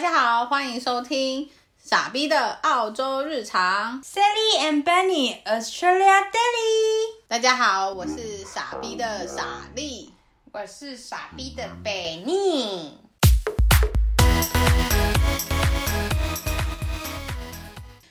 [0.00, 4.02] 大家好，欢迎收听傻逼的澳洲日常。
[4.02, 7.18] Sally and Benny Australia Daily。
[7.28, 10.10] 大家好，我是傻逼的傻丽，
[10.52, 12.92] 我是傻逼的 Benny。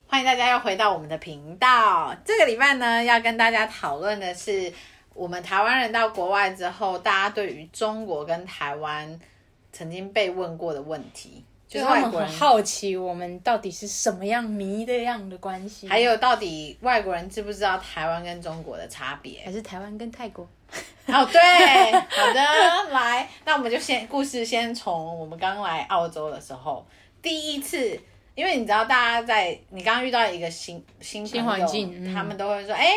[0.06, 2.15] 欢迎大家又回到我们的频道。
[2.24, 4.71] 这个礼拜呢，要跟大家讨论的是，
[5.15, 9.19] 我们台湾人到国外之后，大家对于中国跟台湾
[9.71, 20.43] 曾经被问过的问题，就是外国人很好奇我们到底是什么样迷的样的关系，还有到底外国人知不知道台湾跟中国的差别，还是台湾跟泰国？
[21.05, 22.41] 哦，对，好的，
[22.91, 26.86] 来，那我们就先故事先从我们刚来澳洲的时候，
[27.21, 27.97] 第一次。
[28.36, 32.88] 因为你知道，大家在你刚刚遇到一个新新新环境，嗯、他们都会说：“哎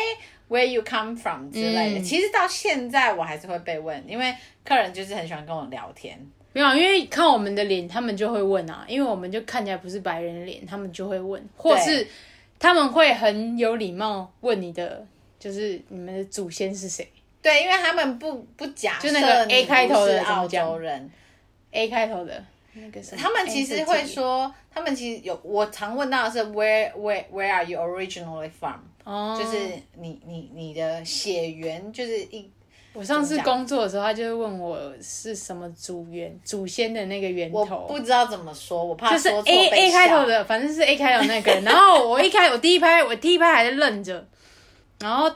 [0.47, 1.99] ，Where you come from？” 之类的。
[1.99, 4.33] 嗯、其实到现在我还是会被问，因为
[4.63, 6.17] 客人就是很喜欢跟我聊天。
[6.53, 8.85] 没有，因为看我们的脸，他们就会问啊。
[8.87, 12.07] 因为我们就看起来不是白人的脸，他们就会问，或是
[12.59, 15.03] 他们会很有礼貌问你的，
[15.39, 17.07] 就是你们的祖先是谁？
[17.41, 21.09] 对，因为他们不不假设就那个 A 开头的澳洲人
[21.71, 22.43] ，A 开头的。
[22.73, 28.79] 那个他们其实会说，他们其实有我常问到的是 Where Where Where are you originally from？
[29.03, 29.57] 哦，就是
[29.97, 32.49] 你你你的血缘就是一。
[32.93, 39.41] 我上次工作的时候，他就会问我是什么祖源祖先的那个源头，我不知道怎么说，我怕说错。
[39.43, 41.51] 就是 A A 开头的，反正是 A 开头那个。
[41.65, 44.25] 然后我一开我第一拍，我第一拍还在愣着，
[44.99, 45.31] 然后。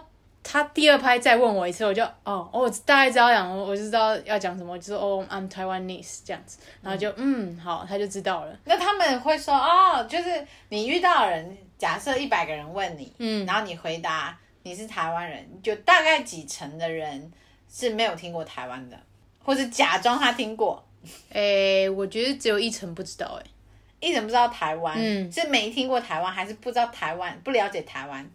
[0.50, 8.58] 他第二拍再问我一次，我就哦，我大概知道讲，我就知道要讲什么，就说哦，I'm Taiwanese 这样子，然后就嗯，嗯好，他就知道了。
[8.64, 17.30] 那他们会说哦，就是你遇到的人，假设一百个人问你，嗯，然后你回答你是台湾人，就大概几成的人
[17.72, 18.98] 是没有听过台湾的，
[19.44, 20.84] 或是假装他听过？
[21.30, 28.30] 诶，我觉得只有一成不知道，诶，一成不知道台湾，嗯，是没听过台湾，还是不知道台湾，不了解台湾？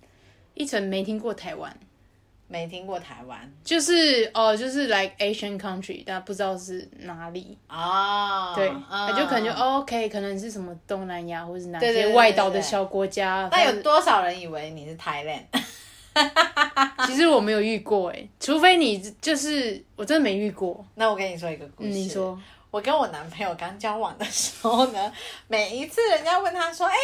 [0.54, 1.76] 一成没听过台湾。
[2.48, 8.52] 没听过台湾，就是哦，就是 like Asian country，但不知道是哪里哦。
[8.54, 8.68] 对，
[9.16, 13.48] 就可能就、哦、OK，可能是什么东南亚或者是哪些外岛的小国家。
[13.50, 15.44] 那有多少人以为你是 Thailand？
[17.06, 20.84] 其实我没有遇过哎，除非你就是我真的没遇过。
[20.94, 22.38] 那我跟你说一个故事，你说，
[22.70, 25.12] 我跟我男朋友刚交往的时候呢，
[25.48, 26.94] 每一次人家问他说，哎。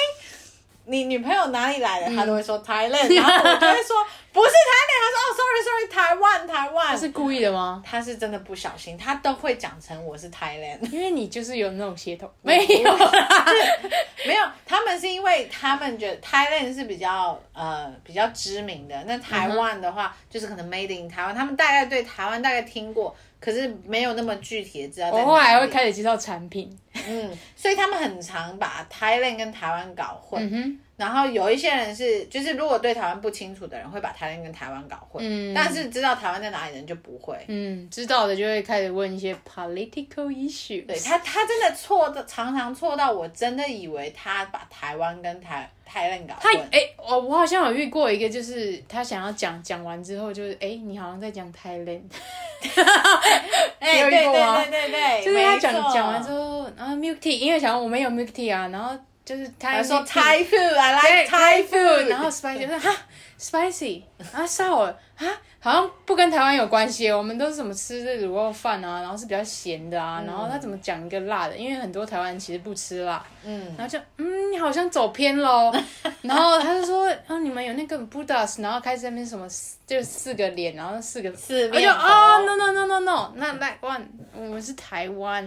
[0.88, 2.16] 你女朋友哪里来的？
[2.16, 3.96] 他都会说 Thailand，然后我就会说
[4.32, 6.86] 不是 Thailand，他说哦，sorry sorry，台湾台湾。
[6.88, 7.82] 他是故意的吗？
[7.84, 12.30] 他是真的不小心，他都会讲成我是 Thailand，因为你就是有那种血统。
[12.40, 12.66] 没有，
[14.26, 23.14] 没有，他们是因为他们觉得 Thailand 是比较呃比较知名的，那台湾的话就是可能 Made in 台湾，他们大概对台湾大概听过。
[23.40, 25.10] 可是没有那么具体的知道。
[25.10, 26.76] 我后来还会开始介绍产品，
[27.06, 30.42] 嗯，所以他们很常把 Thailand 跟台湾搞混。
[30.52, 35.24] 嗯、然后有一些人是，就是如果对台湾不清楚的人，会把 Thailand 跟台湾搞混。
[35.24, 37.36] 嗯，但是知道台湾在哪里的人就不会。
[37.46, 40.84] 嗯，知道的就会开始问一些 political issue。
[40.84, 46.40] 对他，他真的错的，常常错到我真的以为他把台湾跟台 Thailand 搞混。
[46.40, 52.02] 他哎，我、欸、我好像有遇过一个，就是他想要讲讲完之后，就是哎、欸，你好像在讲 Thailand。
[53.78, 62.96] 哎，对对对对对，就是他讲讲完之后，然后 milk tea，因为想我们有 milk tea 啊，然后就是他说 Thai food，I like Thai food，然后 spicy 说哈
[63.38, 64.02] spicy
[64.32, 65.26] 啊 sour 啊。
[65.60, 71.56] 好像不跟台湾有关系，我们都是怎么吃这卤肉饭啊，然后是比较咸的啊，嗯、然后他怎么讲一个辣的？
[71.56, 75.72] 因为很多台湾人其实不吃辣，嗯，然后就嗯，你好像走偏喽，
[76.22, 79.48] 然后他就说啊，你们有那个 Buddhas，然后开始在那边什么，
[79.84, 84.02] 就四个脸，然后四个四面，我就啊，no no no no no，那那 one，
[84.32, 85.46] 我们是台湾，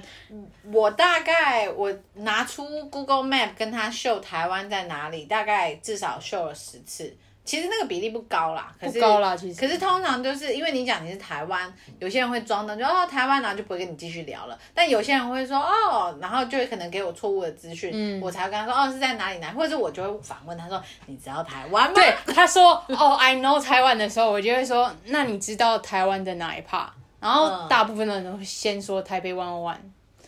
[0.74, 7.16] 我大概我拿出 Google Map 跟他秀台湾在哪里，大概至少秀了十次。
[7.52, 9.60] 其实那个比例不高啦，可是不高啦，其实。
[9.60, 11.70] 可是通常就是因为你讲你是台湾，
[12.00, 14.58] 有些人会装的，就哦台湾，然后就不会跟你继续聊了。
[14.74, 21.94] 但有些人会说哦，然后就会可能给我错误的资讯，嗯、我才会跟他说哦是在哪里哪，或者是我就会反问他说你知道台湾吗？
[21.94, 26.88] 对， 他说哦 I know 台湾的时候，我就会说那你知道台湾的哪一 part？
[27.20, 29.76] 然后大部分的人都会先说台北 One One。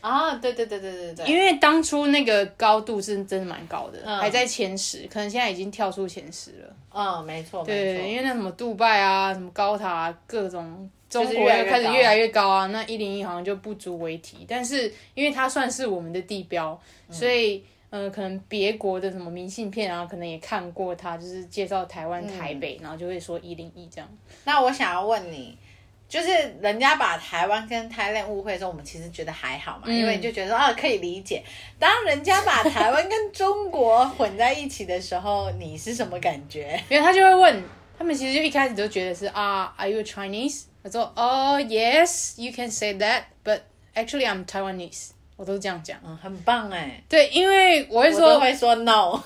[0.03, 6.75] 啊，对对对对对对，因为当初那个高度是真的蛮高的，嗯、还在前十，可能现在已经跳出前十了。
[6.93, 14.45] 嗯，没错，对，因为那什么杜拜啊，什么高塔啊，各种中国又开始越来越高啊，那一零一好像就不足为提。
[14.45, 16.77] 但是因为它算是我们的地标，
[17.07, 24.09] 嗯、所以呃，可能别国的什么明信片啊，可能也看过它，就是介绍台湾台北，嗯、然后就会说一零一这样。
[24.43, 25.57] 那我想要问你。
[26.13, 26.27] 就是
[26.61, 31.43] 人家把台湾跟 Thailand 误会的时候，我们其实觉得还好嘛，嗯、因为你就觉得说啊可以理解。
[31.79, 36.79] 当人家把台湾跟中国混在一起的时候，你是什么感觉？
[36.87, 37.63] 因为他就会问，
[37.97, 40.65] 他们其实就一开始都觉得是啊，Are you Chinese？
[40.83, 43.61] 他说哦、oh,，Yes，you can say that，but
[43.95, 45.13] actually I'm Taiwanese。
[45.35, 47.01] 我都是这样讲，嗯，很棒哎。
[47.09, 49.19] 对，因为我会说，我会说 no，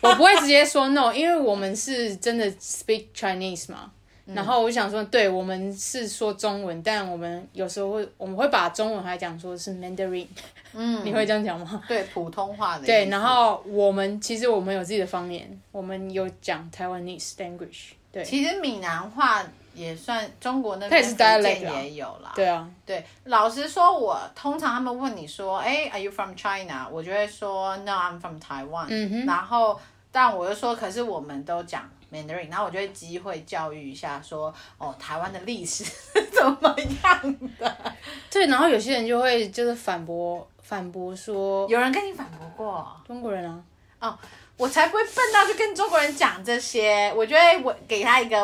[0.00, 3.92] 我不会直接说 no，因为我们是真的 speak Chinese 嘛。
[4.26, 10.26] 嗯、然后我想说，对，我们是说中文，但我们有时候会，我们会把中文还讲说是 Mandarin。
[10.72, 11.82] 嗯，你会这样讲吗？
[11.86, 12.86] 对，普通话的。
[12.86, 17.90] 对，然后我们其实我们有自己的方言，我们有讲 Taiwanese language。
[18.10, 19.42] 对，其实闽南话
[19.74, 22.32] 也算中国那边，它也是 dialect 也有啦。
[22.34, 26.88] 对啊，对，老实说，我通常他们问你说，哎，Are you from China？
[26.90, 28.86] 我就会说，No，I'm from Taiwan。
[28.88, 29.26] 嗯哼。
[29.26, 29.78] 然后，
[30.10, 32.48] 但我就说，可是我们都讲 Mandarin。
[32.48, 37.76] 然后我就会机会教育一下，说，哦，台湾的历史是 怎么样的？
[38.30, 42.86] 对，然后有些人就会就是反驳，反驳说，有人跟你反驳过？
[43.06, 43.60] 中国人啊？
[43.98, 44.18] 哦。
[44.56, 48.36] 我才不会笨到去跟中国人讲这些，我觉得我给他一个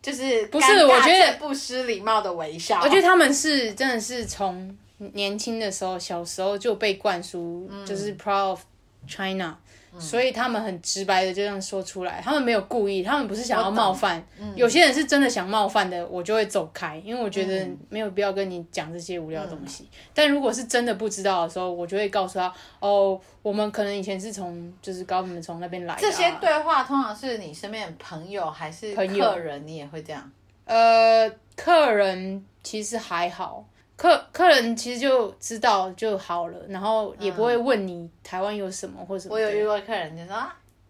[0.00, 2.80] 就是不是，我觉得不失礼貌的微笑。
[2.80, 8.62] 我觉得他们是真的是从年轻的时候，小时候就被灌输，就是 proud of
[9.08, 9.58] China。
[9.98, 14.22] 所以他们很直白的就这样说出来，他们没有故意，他们不是想要冒犯。
[14.38, 19.84] 嗯、有些人是真的想冒犯的，我就会走开，因为我觉得没有必要跟你讲这些无聊的东西。
[19.84, 26.00] 嗯、但如果是真的不知道的时候，我就会告诉他，哦，我们可能以前是从就是高你们从那边来的、啊。
[26.00, 30.30] 这些对话通常是你身边的朋友还是客人，你也会这样？
[30.64, 33.64] 呃，客人其实还好。
[33.96, 39.34] 客客人其实就知道就好了，然后也不会问你台湾有什么或什么。
[39.34, 40.36] 我有遇过客人就说，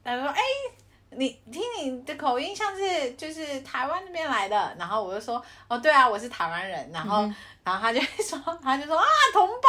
[0.02, 9.68] 他说：“哎、欸，你听你的口音像是就是台湾那边来的。”然后我就说：“哦，对啊，我是台湾人。”然后、嗯、然后他就会说，他就说：“啊，同胞。”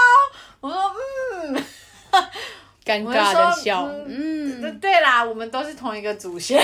[0.59, 0.81] 我说
[1.35, 1.63] ：“嗯。”
[2.83, 3.85] 尴尬的笑。
[4.05, 6.57] 嗯，对对啦，我们都是同一个祖先。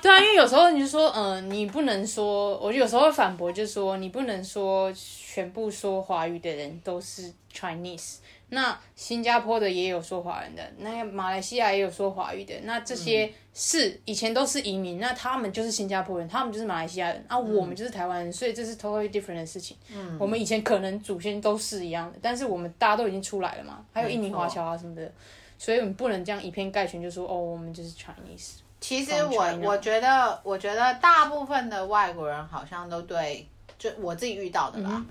[0.00, 4.90] 对啊，因为有时候你就说，嗯、呃，你不能说，我有时候会反驳，就说你不能说
[5.32, 8.16] 全部说华语的人都是 Chinese。
[8.48, 19.76] 那新加坡的也有说华人的，那马来西亚也有说华语的，那这些是以前都是移民，那他们就是新加坡人，他们就是马来西亚人，啊，我们就是台湾人，所以这是 totally different 的事情。
[19.94, 25.12] 嗯，我们以前可能祖先都是一样的，但是我们大家都已经出来了嘛，还有印尼华侨啊什么的，
[25.56, 28.54] 所以我们不能这样以偏概全，就说哦，我们就是 Chinese。
[28.80, 33.46] 其实我我觉得，我觉得大部分的外国人好像都对，
[33.80, 35.06] 就我自己遇到的啦，嗯、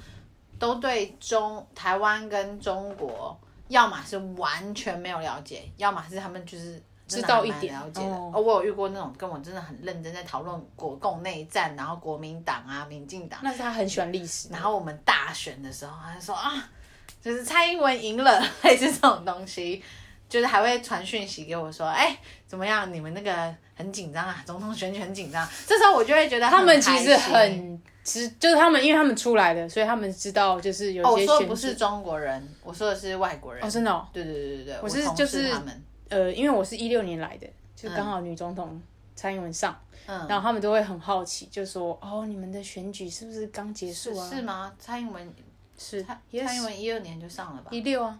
[0.59, 3.37] 都对中台湾跟中国，
[3.67, 8.07] 要么是完全没有了解，要么是他们就是知道一点了解的。
[8.07, 14.49] 哦，我有遇过那种跟我真的很认真在讨论国共内战，然后国民党啊、民进党，那是他很喜欢历史。
[14.49, 16.69] 然后我们大选的时候，他就说啊，
[17.21, 19.83] 就是蔡英文赢了， 类似这种东西。
[20.29, 22.93] 就是还会传讯息给我说，哎，怎么样？
[22.93, 25.49] 你们那个很紧张啊，总统选举很紧张。
[25.65, 31.09] 这时候我就会觉得他们其实很知，就是他们因为他们出来的，所以他们知道就是有些。
[31.09, 33.63] 哦，我说的不是中国人，我说的是外国人。
[33.63, 34.07] 哦，真的哦。
[34.11, 38.81] 对对对对对，我是就是他们呃，因为我是一六年来的，就刚好女总统
[39.15, 44.29] 蔡英文上，嗯，然后他们都会很好奇，就说哦，你们的选举是不是刚结束啊？
[44.29, 44.73] 是吗？
[44.79, 45.33] 蔡英文
[45.77, 46.19] 是蔡
[46.55, 47.69] 英文一二年就上了吧？
[47.71, 48.17] 一六啊。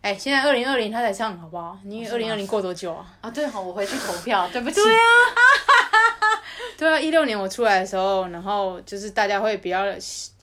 [0.00, 1.78] 哎、欸，现在二零二零他才上，好不好？
[1.82, 3.16] 你二零二零过多久啊？
[3.22, 4.76] 啊，对好，我回去投票，对不起。
[4.76, 5.00] 对啊，
[6.78, 9.84] 对啊，一六年我出来的时候，然后就是大家会比较，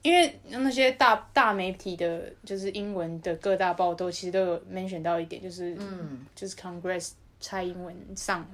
[0.01, 8.47] 因为那些大大媒体的，就是英文的各大报都其实都有 mention 到一点，就是嗯，就是 Congress 蔡英文上了，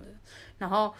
[0.57, 0.93] 然后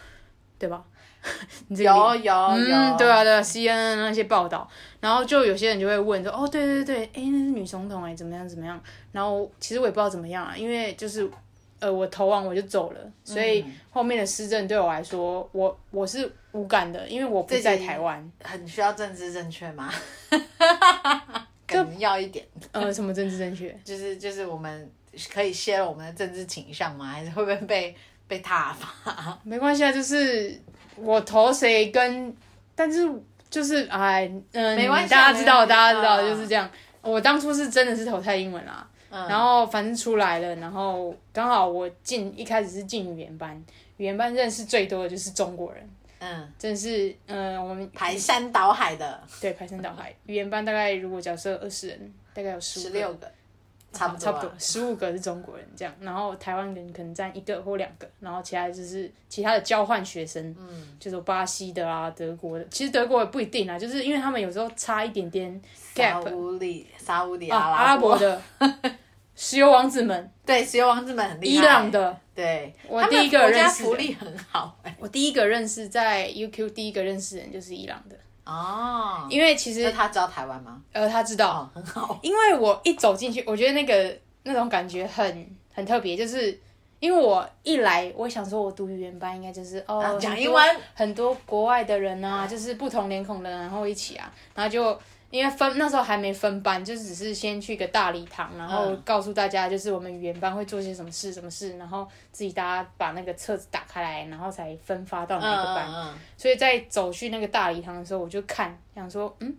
[0.58, 0.84] 对吧？
[1.68, 4.66] 有有有、嗯，对啊对啊，CNN 那些报道，
[5.00, 8.80] 然后就有些人就会问说，哦，对对对，哎，那是女总统哎，怎么样怎么样？
[9.10, 11.28] 然后其实我也不知道怎么样啊，因为就是，
[11.80, 18.30] 呃，我投完我就走了，所以后面的施政对我来说，我我是无感的，因为我不在台湾。
[18.42, 19.92] 很需要政治正确吗？
[21.66, 22.44] 更要一点。
[22.72, 23.70] 呃，什么政治正确？
[23.84, 24.90] 就是就是我们
[25.32, 27.06] 可以泄露我们的政治倾向吗？
[27.06, 27.94] 还是会不会被
[28.26, 29.38] 被挞伐？
[29.44, 30.60] 没关系啊，就是。
[31.00, 32.34] 我投谁跟，
[32.74, 33.08] 但是
[33.48, 36.68] 就是哎，嗯，没关系，大家知道，大家知道就是这样。
[37.02, 43.56] 我当初是真的是投蔡英文啦，嗯、然后反正出来了，然后刚好我进一开始是进语言班，
[43.98, 45.88] 语言班认识最多的就是中国人，
[46.20, 50.14] 嗯，真是嗯，我们排山倒海的，对，排山倒海。
[50.26, 53.30] 语言班大概如果假设二十人，大概有十六个，
[53.92, 65.60] 差不多，差不多十五个是中国人这样，然后台湾人可能占一个或两个，然后其他就是其他的交换学生，嗯，就是巴西的啊，德国的，其实德国也不一定啊，就是因为他们有时候差一点点
[65.94, 66.22] gap。
[66.24, 68.40] 沙乌里，沙乌里阿拉伯的
[69.40, 71.62] 石油王子们，对，石油王子们很厉害。
[71.62, 74.76] 伊朗的，对，我第一个认识，福利很好。
[74.98, 78.16] 我第一个认识在 UQ 第一个认识人就是伊朗的。
[78.44, 80.82] 哦，因为其实他知道台湾吗？
[80.90, 82.18] 呃，他知道，哦，很好。
[82.20, 86.60] 因为我一走进去，我觉得那个那种感觉很很特别，就是
[86.98, 94.98] 因为我一来，我想说我读语言班应该就是哦，讲英文，很多国外的人啊，就是不同脸孔的人，然后一起啊，然后就。
[95.30, 105.86] 因为分那时候还没分班，就只是先去一个大礼堂，然后告诉大家就是我们语言班会做些什么事，什么事，然后自己大家把那个册子打开来，然后才分发到哪个班。
[105.86, 106.18] 嗯嗯嗯。
[106.36, 109.54] 所以在走去那个大礼堂的时候，我就看，想说，嗯，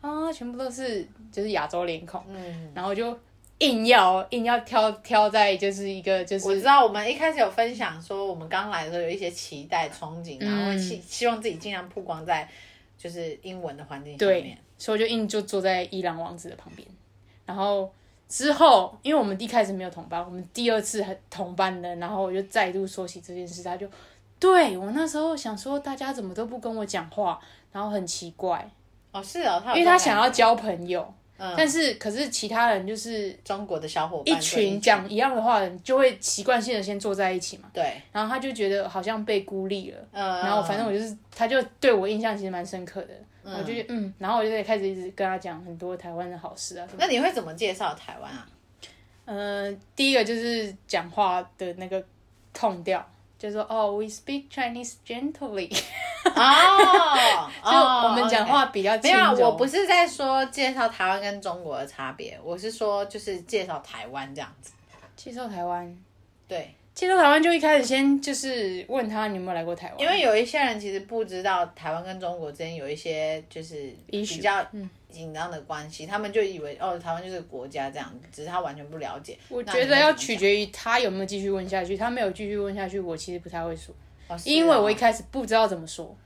[0.00, 3.18] 啊，全部都是就是亚洲脸孔，嗯，然后就
[3.58, 6.46] 硬要硬要挑挑在就是一个就是。
[6.46, 12.48] 我知道我们一开始有分享说，我们刚来的时候有一些期待憧憬，然后希希望自己尽量曝光在
[12.96, 14.56] 就是英文的环境下面。
[14.84, 16.86] 所以我就硬就坐在伊朗王子的旁边，
[17.46, 17.90] 然后
[18.28, 23.88] 之后，因为我们一开始没有同班，我们第二次还同班的，然后我就再度说起这件事，他就
[24.38, 27.40] 对我那时候想说，大家怎么都不跟我讲话，
[27.72, 28.70] 然后很奇怪
[29.12, 31.14] 哦，是哦，因为他想要交朋友。
[31.36, 37.68] 嗯、但是，可是其他人就是中国的小伙伴，一群讲一样的话的人，就会习惯性的先坐在一起嘛。
[37.72, 37.94] 对。
[38.12, 39.98] 然后他就觉得好像被孤立了。
[40.12, 40.22] 嗯。
[40.40, 43.14] 然后反正我就是，他就对我印象其实蛮深刻的。
[43.42, 43.56] 嗯。
[43.58, 46.86] 我就觉得嗯，然后我就开始一直跟他讲很多台湾的好事啊。
[46.96, 48.46] 那你会怎么介绍台湾啊？
[49.24, 52.02] 呃，第一个就是讲话的那个
[52.54, 53.04] tone 调。
[53.36, 55.70] 就说哦，We speak Chinese gently。
[56.24, 58.96] 哦， 就我们讲话比较。
[59.02, 64.72] 没有，我不是在说介绍台湾跟中国的差别，我是说就是介绍台湾这样子。
[65.16, 65.96] 介绍台湾，
[66.48, 66.74] 对。
[66.94, 74.64] 介绍台湾就一开始先就是问他你有没有来过台湾，因为有一些人其实不知道台湾跟中国之间有一些就是比较
[75.10, 79.36] 紧张的关系，他们就以为哦台湾就是国家这样，只是他完全不了解。
[79.48, 83.92] 我觉得要取决于他有没有继续问下去，他没有继续问下去，我其实不太会说，
[84.28, 86.16] 哦，因为我一开始不知道怎么说。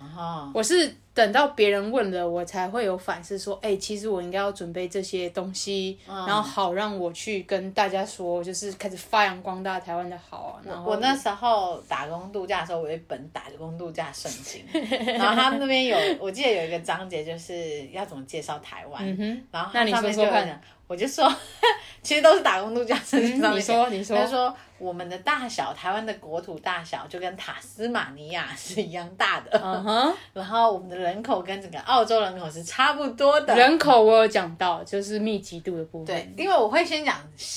[0.00, 0.50] Uh-huh.
[0.54, 6.26] 我是等到别人问了，我才会有反思，说，哎、欸，其实我应该要准备这些东西，uh-huh.
[6.26, 10.62] 然后好让我去跟大家说，就是开始发扬光大台湾的好啊。
[10.64, 14.64] 然后我那时候打工度假的时候，我有一本打工度假圣经，
[15.18, 20.60] 然后他们那边有，我记得有一个章节就是要怎么介绍台湾，嗯、然后他上面就有讲。
[20.86, 21.30] 我就说，
[22.00, 23.56] 其实都是打工度假胜地上面。
[23.56, 29.50] 你说，你说，他说我们的大小，台湾的国土大小就跟塔斯马尼亚是一样大的。
[29.62, 30.14] 嗯哼。
[30.32, 33.54] 然后我们的人口跟整个澳洲人口是差不多的。
[33.54, 36.06] 人口我有讲到，就是密集度的部分。
[36.06, 37.16] 对，因为我会先讲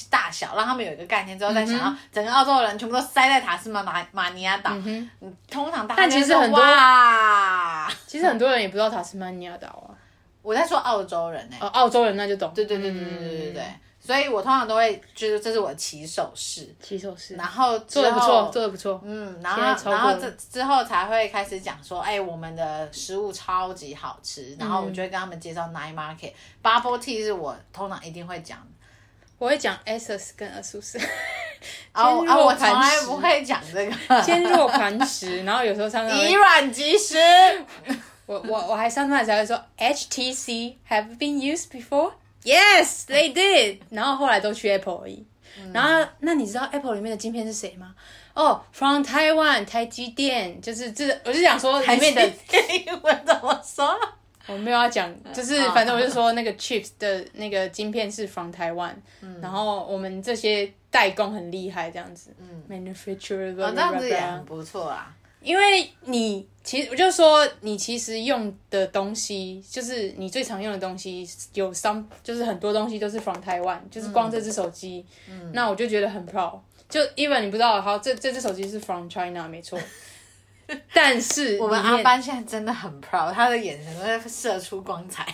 [0.09, 4.71] 大小，让他们有一个概念，之后再想要整个澳洲的人全部都塞在塔斯马马马尼亚岛。
[4.75, 5.37] 嗯哼。
[5.49, 6.01] 通常大家。
[6.01, 6.59] 但其实很多。
[6.59, 7.91] 哇。
[8.07, 9.93] 其实很多人也不知道塔斯马尼亚岛啊。
[10.41, 12.51] 我在说澳洲人呢、欸，哦，澳洲人那就懂。
[12.55, 13.63] 对对对对对对对对，
[14.03, 28.57] 所以我通常都会就是这是我的起手式，起手式，然后做的不错，做的不错，嗯，然后然后这之后才会开始讲说，哎，我们的食物超级好吃，然后我就会跟他们介绍 Night Market、嗯、Bubble Tea 是我通常一定会讲，
[29.37, 30.99] 我会讲 ASUS 跟 ASUS，
[31.91, 34.21] 啊啊， 我从来不会讲这个。
[34.23, 37.15] 坚若磐石，然后有时候常常以卵击石。
[38.25, 42.13] 我我我还上次才会说 HTC have been used before?
[42.43, 43.79] Yes, they did.
[43.89, 45.25] 然后后来都去 Apple 而已。
[45.59, 47.93] 嗯、然后那你知道 Apple 里面的晶片是谁吗？
[48.33, 53.93] 哦、oh,，from Taiwan，台积电，就是这，我就想说里面的英文怎么说？
[54.47, 62.33] 我没有要讲，就是反正我就说那个 chips 的那个晶片是 from Taiwan，、嗯、然后我们这些代工很厉害，这样子。
[62.39, 65.13] 嗯，manufacturer，这样子也很不错啊。
[65.41, 76.59] 因为你其实我就说，你其实用的东西，就是你最常用的东西，有 some 就是很多东西都是 from Taiwan，就是光这只手机，嗯，那我就觉得很 proud。
[76.87, 79.79] 就 even 你不知道，好，这这只手机是 from China，没错。
[80.93, 85.25] 但是 我们阿班现在真的很 proud，他的眼神都在射出光彩。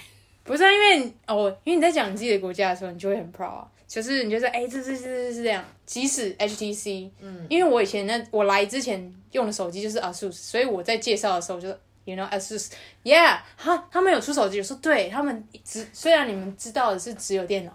[0.44, 3.68] 不是啊，因为哦，因为你在讲你自己的国家的时候，你就会很 proud 啊。
[3.88, 5.64] 就是你就说，哎、欸，这这这这是这样。
[5.86, 11.70] 即使 HTC，嗯，因为我以前那，我来之前用的手机就是 ASUS，所以我在介绍的时候就
[12.04, 17.72] ，you know ASUS，yeah，哈，他们有出手机，我说对，他们只虽然你们知道的是只有电脑，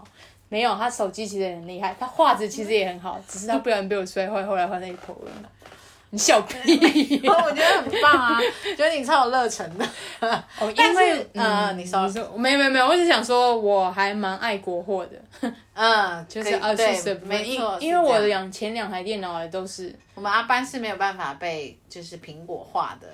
[0.50, 5.50] 没有，他手机其实也很厉害，他画质其实也很好，只是他不小心被我摔坏，后来换 Apple 了。
[6.14, 6.59] 你 笑屁！
[7.26, 8.38] 我觉得很棒啊，
[8.76, 9.85] 觉得你超有热忱的。
[10.61, 15.50] 哦，因为嗯，你说，没有没有没有，我只想说我还蛮爱国货的。
[15.73, 19.95] 嗯，就是啊，对，没错，因为我的两前两台电脑也都是。
[20.14, 23.09] 我们阿班是没有办法被就是苹果化的。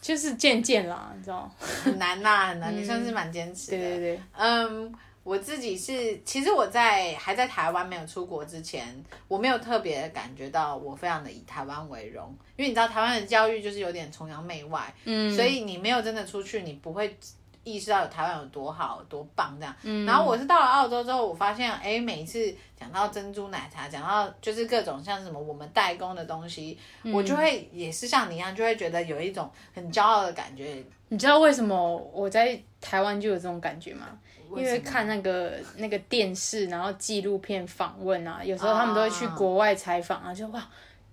[0.00, 1.48] 就是渐渐啦，你知道
[1.84, 2.74] 很难呐，很难。
[2.74, 3.76] 你算是蛮坚持的。
[3.76, 4.20] 对对对。
[4.38, 4.92] 嗯，
[5.22, 17.16] 我自己是，其实我在还在台湾没有出国之前，我没有特别感觉到我非常的以台湾为荣，因为你知道台湾的教育就是有点崇洋媚外，嗯，所以你没有真的出去，你不会。
[17.64, 30.82] 意识到台湾有多好多棒这样，嗯、然后我是到了澳洲之后，我发现哎，每一次讲到珍珠奶茶，讲到就是各种像什么我们代工的东西，嗯、我就会也是像你一样，就会觉得有一种很骄傲的感觉。
[31.06, 34.08] 你知道为什么我在台湾就有这种感觉吗？
[34.56, 40.62] 因为看那个那个电视，然后纪录片访问啊，有时候他们都会去国外采访啊，就哇。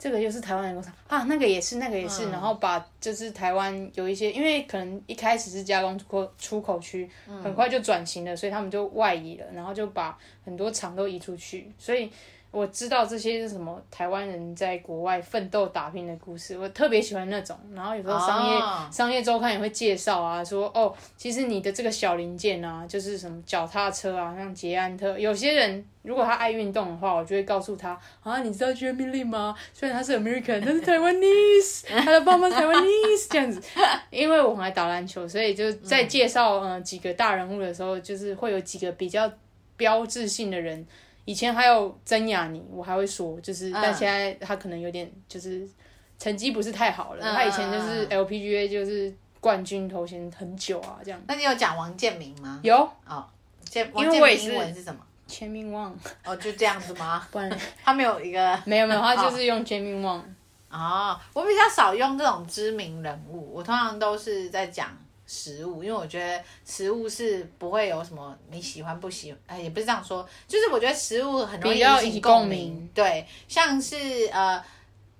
[0.02, 7.10] 这个又是台湾的工厂啊，那个也是，那个也是，嗯、然后把就是台湾有一些，因为可能一开始是加工出口出口区，
[7.44, 12.10] 很快就转型了，所以他们就外移了，然后就把很多厂都移出去，所以。
[12.52, 17.56] 我知道这些是什么台湾人在国外奋斗打拼的故事，我特别喜欢那种。
[17.76, 18.92] 然后有时候商业、oh.
[18.92, 25.20] 商业周刊也会介绍啊，说哦，其实你的这个小零件啊，就是什么脚踏车啊，像捷安特。
[25.20, 29.56] 有些人如果他爱运动的话，我就会告诉他啊，你知道 Jamie Lin 吗？
[29.72, 33.62] 虽然他是 American，但是 Taiwanese， 他的爸妈 Taiwanese 这样子。
[34.10, 39.32] 因为我很爱打篮球，所以就在介绍嗯、呃、几个大人物的时候，就是会有几个比较
[39.78, 40.84] 标志性的人。
[41.26, 45.68] 以前还有曾雅妮，我还会说，就是，但现在他可能有点就是
[46.18, 47.34] 成绩不是太好了。
[47.34, 51.22] 他以前就是 LPGA 就是冠军头衔很久啊，这样。
[51.28, 52.60] 那你有讲王建民吗？
[52.64, 53.26] 有哦，
[53.64, 55.00] 建王建民英文是什么？
[55.28, 55.96] 签名忘
[56.26, 57.26] 哦，就这样子吗？
[57.32, 60.18] 不然他没有一个 没有没有，他就是用签名忘。
[60.72, 64.88] 哦，我比较少用这种知名人物，我通常都是在讲。
[65.30, 73.96] 食物，因为我觉得食物是不会有什么你喜欢不喜欢，哎，也不是这样说，就是我觉得食物很容易引起共鸣，对，像是
[74.34, 74.62] 呃。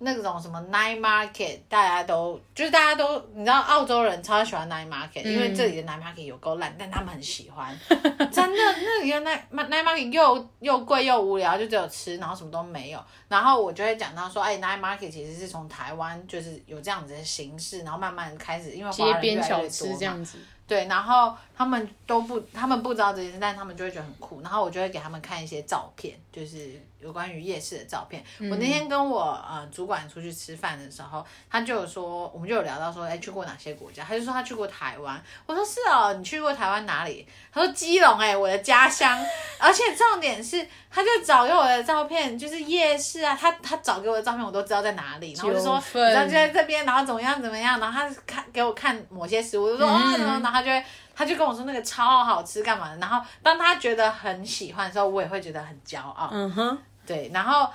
[0.02, 7.78] 那种什么 night market，大家都就是大家都你知道澳洲人超喜欢 night market，、嗯、因为这里的 night market 有够烂，但他们很喜欢。
[8.32, 13.04] 真的，那里的 night night market 又又贵又无聊，就只有吃，然后什么都没有。
[13.28, 20.38] 然后我就会讲到说，哎，night market 其实是从台湾就是有这样子的形式，然后慢慢开始，因为华人越来越多嘛，街边小吃这样子。
[20.66, 24.40] 对，然后他们都不，他们不知道这件事，但他们就会觉得很酷。
[24.42, 26.82] 然后我就会给他们看一些照片，就是。
[27.00, 34.04] 有关于夜市的照片，嗯、我那天跟我呃主管出去吃饭的时候，他就有说，我们就有聊到说，哎，去过哪些国家？
[34.04, 35.22] 他就说他去过台湾。
[35.46, 37.28] 我说是哦，你去过台湾哪里？
[37.54, 39.18] 他说基隆，哎，我的家乡。
[39.58, 45.34] 而且重点是，他就找给我的照片，就是夜市啊，他他找给我的照片，我都知道在哪里。
[45.34, 50.84] 然后我就说，然后就在这边，然后怎么样怎么样，然后他看给我看某些食物，我就说哦，然后然后他就会
[51.16, 52.98] 他就跟我说那个超好吃，干嘛的？
[52.98, 56.30] 然后当他觉得很喜欢的时候，我也会觉得很骄傲。
[56.34, 56.78] 嗯哼。
[57.10, 57.68] 对，然后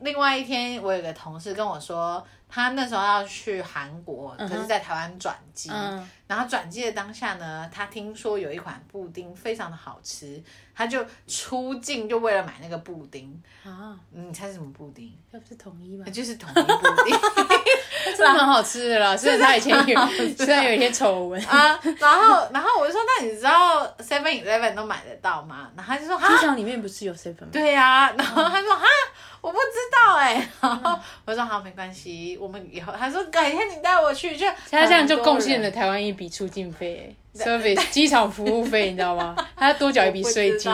[0.00, 5.70] 另外一天，我有个同事跟我说，他那时候要去韩国，可是在台湾转机。
[5.72, 10.40] 嗯、然后转机的当下呢，他听说有一款布丁非常的好吃，
[10.72, 13.98] 他就出境就为了买那个布丁啊。
[14.12, 15.12] 你猜是什么布丁？
[15.32, 16.06] 那不是统一吗？
[16.08, 17.18] 就是统一布丁，
[18.16, 19.16] 真的很好吃的啦。
[19.16, 21.76] 虽然他以前有，虽然有一些丑闻啊。
[21.98, 25.68] 然后， 然后我就说，那你知道 Seven Eleven 都买得到吗？
[25.76, 27.48] 然后他就说，机场里面不是有 Seven 吗？
[27.50, 28.14] 对呀、啊。
[28.16, 28.86] 然后他说，哈。
[29.42, 39.34] 我不知道哎、欸，然后我说好，没关系，我们以后他说改天你带我去，就他这样就贡献了台湾一笔出境费， service 机场服务费，你知道吗？
[39.56, 40.70] 他要多缴一笔税金，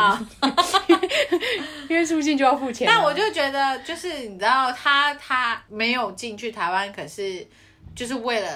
[1.88, 2.84] 因为出境就要付钱。
[2.84, 7.46] 但我就觉得，就是你知道，他他没有进去台湾，可是
[7.94, 8.48] 就是为了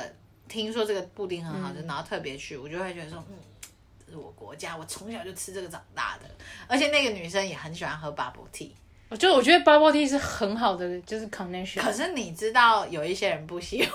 [0.48, 3.36] 听说这个布丁很好吃，嗯、然后特别去，我就会觉得说，嗯，
[4.04, 6.28] 这是我国家，我从小就吃这个长大的，
[6.66, 8.70] 而且那个女生也很喜欢喝 bubble tea。
[9.10, 11.80] 我就我觉得 bubble tea 是很好的，就是 connection。
[11.80, 13.90] 可是你知道有一些人不喜欢，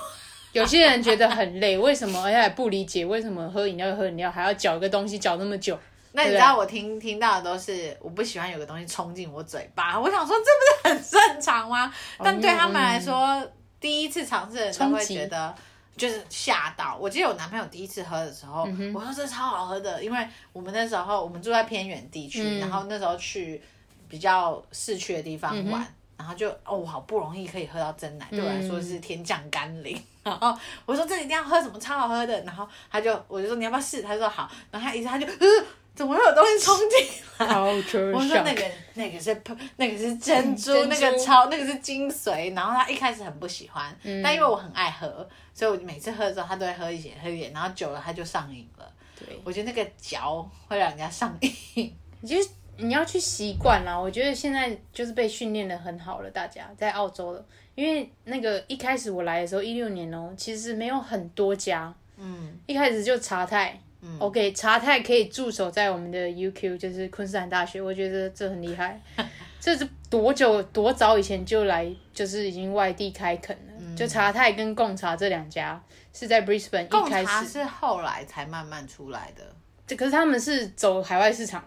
[0.60, 2.24] 有些人觉得很累，为什么？
[2.24, 5.78] 而且还不理解为什么喝饮料喝饮料还要搅个东西搅那么久。
[6.14, 11.94] 那你知道我听听到的都是我不喜欢有个东西冲进我嘴巴， 我想说这不是很正常吗？
[12.20, 15.54] 但对他们来说，嗯、第一次尝试的时候会觉得
[15.98, 16.98] 就是吓到。
[17.00, 23.62] 我记得我男朋友第一次喝的时候，我说这超好喝的，因为我们那时候我们住在偏远地区，嗯、然后那时候去。
[24.08, 25.86] 比较市区的地方玩，
[26.18, 29.96] 然后就哦，好不容易可以喝到真奶，对我来说是天降甘霖。
[30.24, 34.02] 嗯、 然后我说这一定要喝什么超好喝的，然后他就我就说你要不要试？
[34.02, 35.48] 他说好，然后他一下他就呃
[35.94, 37.58] 怎么会有东西冲进来？
[37.58, 38.64] 我说那个
[38.96, 39.42] 那个是
[39.78, 42.54] 那个是珍珠，珍珠那个超那个是精髓。
[42.56, 48.92] 然后他一开始很不喜欢，嗯、但因为我很爱喝，所以我每次喝的时候他都会喝一些喝一点，然后久了他就上瘾了。
[49.18, 51.96] 对，我觉得那个嚼会让人家上瘾。
[52.20, 52.36] 你就
[52.78, 53.98] 你要去习惯啦。
[53.98, 57.46] 我觉得现在就是被训练的很好了，大家在澳洲了。
[57.76, 69.02] 因为那个一开始我来的时候一六年哦、喔，其实没有很多家，嗯，一开始就茶太，嗯，OK，茶太可以驻守在我们的 UQ，就是昆士兰大学，我觉得这很厉害。
[69.60, 73.74] 这是多久多早以前就来，就是已经外地开垦了。
[73.80, 75.82] 嗯、就茶太跟贡茶这两家
[76.14, 79.44] 是在 Brisbane 一开始，是后来才慢慢出来的。
[79.88, 81.64] 这可是他们是走海外市场，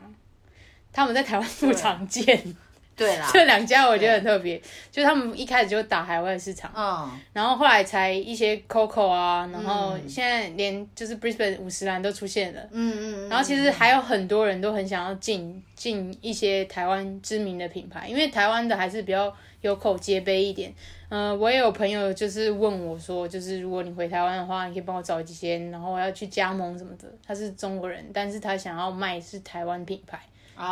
[0.98, 2.56] 他们在台湾不常见。
[2.96, 20.74] 对啦， 这两家我觉得很特别，就他们一开始就打海外市场，嗯，然后后来才一些 Coco 啊，然后现在连就是 Brisbane 五十岚都出现了，嗯嗯，然后其实还有很多人都很想要进进一些台湾知名的品牌，因为台湾的还是比较有口皆碑一点，
[21.10, 30.18] 嗯、呃，我也有朋友就是问我说，就是如果你回台湾的话，你可以帮我找几间，然后我要去加盟什么的，他是中国人，但是他想要卖是台湾品牌。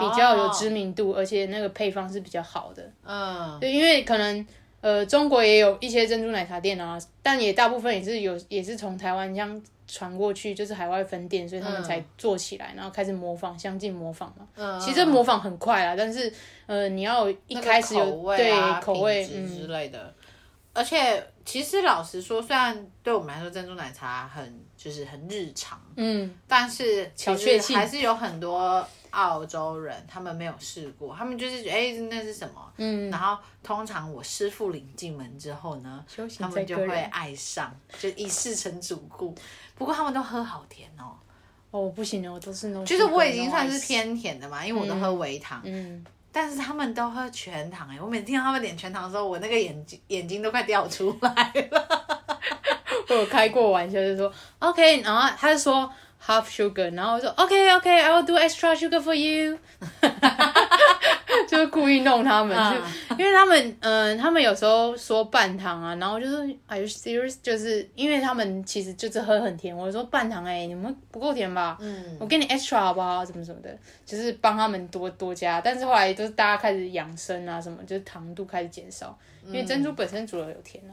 [0.01, 2.90] 比较有知名度，而且那个配方是比较好的。
[3.05, 4.46] 嗯，对，因为可能
[4.81, 14.46] 呃，中国也有一些珍珠奶茶店啊，但也大部分也是有，也是从台湾这样传过去，就是海外分店，所以他们才做起来，然后开始模仿，相继模仿嘛。
[14.57, 16.33] 嗯，其实模仿很快啊，但是
[16.66, 20.12] 呃，你要一开始有对口味之类的。
[20.72, 28.87] 而且其实老实说，虽然对我们来说珍珠奶茶很就是很日常，嗯，但是其实还是有很多。
[29.16, 32.72] 澳洲人他们没有试过，他们就是觉得哎、欸，那是什么？
[32.76, 36.05] 嗯，然后通常我师傅领进门之后呢，
[36.38, 39.35] 他们就会爱上，就一试成主顾。
[39.74, 41.16] 不过他们都喝好甜哦。
[41.70, 42.85] 哦，不行哦，我都是那种。
[42.85, 45.62] 就是我已经算是偏甜的嘛，因为我都喝微糖。
[45.64, 46.05] 嗯。
[46.31, 51.88] 但是他们都喝全糖哎，我每次听到他们点全糖的时候，我那个眼睛眼睛都快掉出来了。
[53.09, 55.90] 我有开过玩笑，就说 OK，然后他就说。
[56.24, 59.57] Half sugar，然后我说 OK OK，I will do extra sugar for you，
[61.46, 62.57] 就是故意弄他们，
[63.09, 67.37] 就因为他们嗯、呃，他们有时候说半糖啊，然后就是 Are you serious？
[67.42, 71.76] 就是因为他们其实就是喝很甜，我说半糖哎、欸，你们不够甜吧？
[71.81, 73.24] 嗯，我给你 extra 好不好？
[73.24, 75.61] 什么什么的，就是帮他们多多加。
[75.61, 80.90] 但是后来都是大家开始养生啊，什么就是糖度开始减少，因为珍珠本身煮了有甜啊。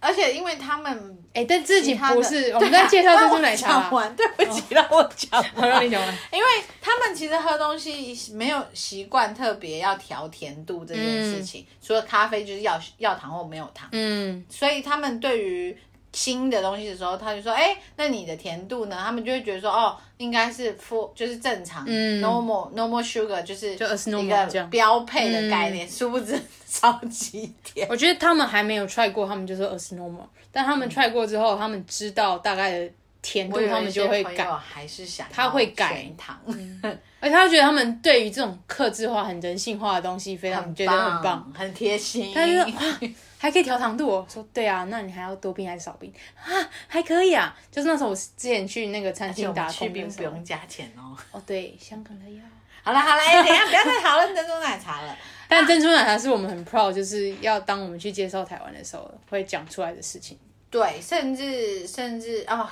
[0.00, 3.90] 而且因为他们，哎、欸，但自己不是， 我们在介绍珍珠奶茶。
[4.16, 5.52] 对不起，让我讲完。
[5.54, 6.18] 好，让你讲完。
[6.32, 6.46] 因为
[6.80, 13.88] 他们其实喝东西没有习惯特别要调甜度这件事情，嗯、除了咖啡就是要要糖或没有糖。
[13.92, 15.76] 嗯，所以他们对于。
[16.18, 26.36] 新的东西的时候，他就说：“哎、欸，那你的甜度呢？”他们就会觉得说：“哦，应该是 full，就是正常、嗯、，normal normal sugar，就是一个标配的概念。”殊不知
[26.68, 27.86] 超级甜。
[27.88, 30.26] 我觉得他们还没有 try 过，他们就说 as normal。
[30.50, 32.90] 但他们 try 过之后，嗯、他们知道大概的
[33.22, 34.44] 甜度，他们就会改。
[34.56, 36.80] 还是想他会改糖，嗯、
[37.20, 42.34] 而且他觉得他们对于这种克制化、很人性化的东西，非常觉得很棒、很贴心。
[42.34, 43.08] 他就说。
[43.38, 46.50] 还可以调糖度哦，说对啊，那你还要多冰还是少冰啊？
[46.88, 51.16] 还可以啊，就是那时候我之前去那个餐厅打工，冰不用加钱哦。
[51.30, 52.42] 哦，对，香港的要。
[52.82, 55.16] 好了好了，等一下不要再讨论珍珠奶茶了。
[55.48, 60.38] 但珍珠奶茶是我们很 proud，就是要当我们去介绍台湾的时候会讲出来的事情。
[60.70, 62.68] 对，甚至甚至哦，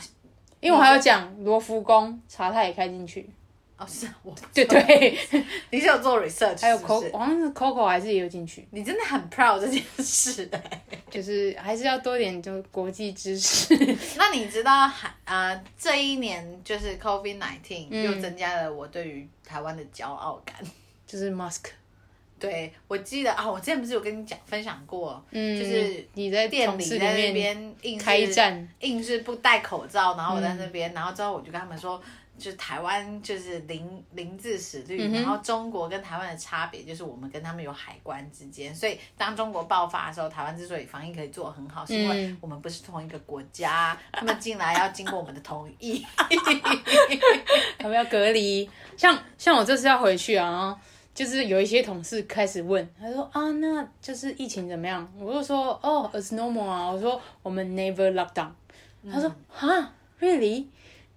[0.61, 3.29] 因为我还要讲罗浮宫茶它也开进去。
[3.79, 5.19] 哦，是我对 对，
[5.71, 8.67] 你是有做 research，还有 Coco，好像是 Coco 还是也有进去。
[8.71, 10.59] 你真的很 proud 这件事的，
[11.11, 13.77] 就是还是要多点就国际知识。
[14.17, 20.57] 那你知道，还呃这一年就是 COVID nineteen 又增加了我对于台湾的骄傲感，
[21.07, 21.65] 就是 Musk。
[22.39, 32.03] 对，我记得啊，我之前不是有跟你讲分享过，嗯，就是你在店里在那边硬开战，硬是不戴口罩，然后我在那边，然后之后我就跟他们说。
[32.39, 46.05] 就是台湾就是零零自死率，嗯、然后中国跟台湾的差别就是我们跟他们有海关之间，所以当中国爆发的时候，台湾之所以防疫可以做得很好，是因为我们不是同一个国家，嗯、 他们进来要经过我们的同意，
[47.79, 48.69] 他们要隔离。
[48.97, 50.79] 像像我这次要回去啊，
[51.15, 55.07] 就是有一些同事开始问，他说啊，那就是疫情怎么样？
[55.19, 58.51] 我就说哦，it's normal 啊，我说我们 never lock down，
[59.11, 60.67] 他说啊，really？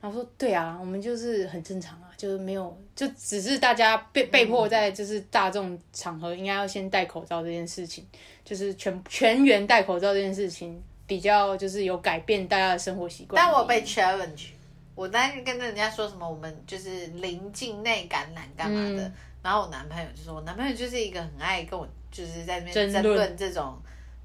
[0.01, 8.07] 然后说对啊，我们就是很正常啊，就是没有，就只是大家被被迫在就是大众场合应该要先戴口罩这件事情，
[8.45, 13.43] 就是全全员戴口罩这件事情比较就是有改变大家的生活习惯。
[13.43, 14.51] 但我被 challenge，
[14.95, 19.03] 我当时跟人家说什么，我们就是临境内感染干嘛的。
[19.05, 23.77] 嗯、然后我男朋友就说，我男朋友就是一个很爱跟我就是在那边争论这种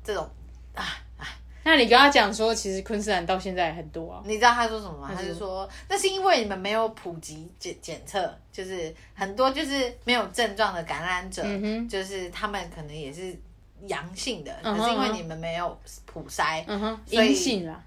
[0.05, 0.25] 这种
[0.75, 1.03] 啊啊。
[1.65, 4.23] 那你跟他讲说，其实昆士兰到现在很多啊。
[4.25, 5.11] 你知道他说什么吗？
[5.17, 11.43] 他就说，那是因为你们没有普及检检测，就是很多就是没有症状的感染者，
[11.89, 13.37] 就是他们可能也是。
[13.87, 17.79] 阳性的，可是因为你们没有普筛，嗯哼，阴性啦，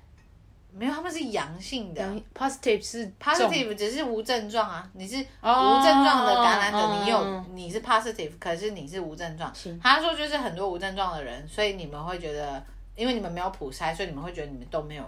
[0.72, 2.04] 没有，他们是阳性的
[2.38, 9.52] ，positive 是 positive，只是无症状啊，你是无症状的感染者，你有你是 positive，可是你是无症状。
[9.82, 12.64] 他说就是很多无症状的人，所以你们会觉得，
[12.98, 15.04] 因为你们没有普筛，所以你们会觉得你们都没有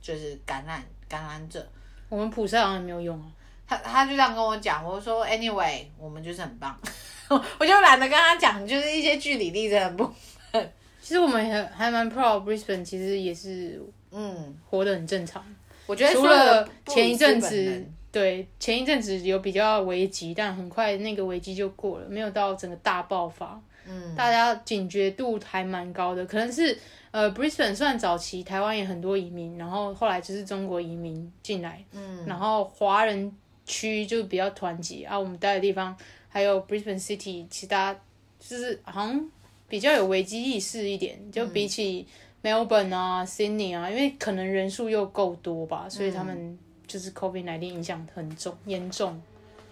[0.00, 1.64] 就是感染感染者。
[2.08, 3.26] 我们普筛好像没有用啊，
[3.66, 6.76] 他他就这样跟我讲，我说 anyway，我们就是很棒，
[7.28, 10.10] 我就懒得跟他讲，就是一些据理力争的不。
[11.00, 15.44] 其实我们还还蛮 proud Brisbane，其实也是 嗯活得很正常。
[15.86, 23.60] 我觉得除了前一阵子，对前一阵子有比较危机，但很快那个危机就过了，没有到整个大爆发。
[23.86, 26.78] 嗯，大家警觉度还蛮高的，可能是
[27.10, 33.32] 呃 Brisbane 算早期台湾也很多移民，然后后来就是中国移民进来，嗯，然后华人
[33.64, 35.18] 区就比较团结啊。
[35.18, 35.96] 我们待的地方
[36.28, 37.94] 还有 Brisbane City，其他
[38.38, 39.28] 就是好像。
[39.66, 42.06] 比较有危机意识一点，就比起
[42.44, 49.20] Melbourne 啊、Sydney 啊，因为可能人数又够多吧，所以他们就是 COVID-19 影响很重、严重。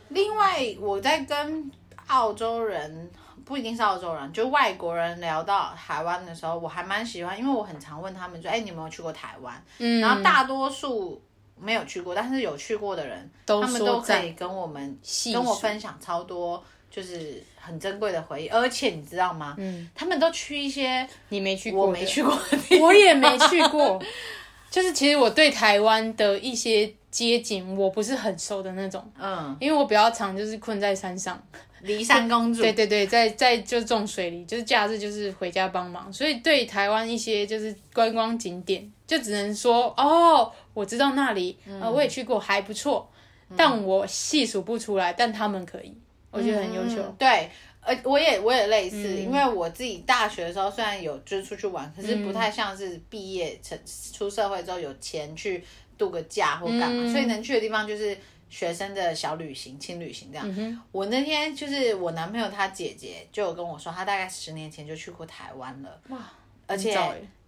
[0.08, 1.70] 另外，我在跟
[2.08, 3.08] 澳洲人，
[3.44, 11.20] 不一定是澳洲人，就外国人聊到台湾的时候，我还蛮喜欢，因为我很常问他们说：“哎，你有没有去过台湾？”嗯，然后大多数
[11.58, 14.98] 没有去过，但是有去过的人，他们都可以跟我们
[15.32, 16.62] 跟我分享超多。
[16.94, 19.54] 就是很珍贵的回忆，而且你知道吗？
[19.56, 22.38] 嗯，他们都去一些你没去过，我没去过，
[22.82, 23.98] 我也没去过。
[24.70, 29.02] 就是其实我对台湾的一些街景，我不是很熟的那种。
[29.18, 31.42] 嗯，因为我比较常就是困在山上，
[31.82, 32.62] 离山公主。
[32.62, 43.08] 对对对，在在就种水梨，就是假日就是回家帮忙，所以对台湾一些就是观光景点，就只能说哦，我知道那里，嗯、呃，我也去过，还不错，
[43.56, 45.94] 但我细数不出来，但他们可以。
[46.30, 47.50] 我觉得很优秀，嗯，对，
[47.82, 53.78] 呃，我也我也类似，嗯、因为我自己大学的时候虽然有就是出去玩，可是不太像是毕业成
[54.14, 55.62] 出社会之后有钱去
[55.98, 58.16] 度个假或干嘛，嗯、所以能去的地方就是
[58.52, 60.46] 学生的小旅行、轻旅行这样。
[60.48, 66.18] 嗯、我那天就是我男朋友他姐姐就有跟我说，他大概十年前就去过台湾了，哇，
[66.66, 66.96] 而且。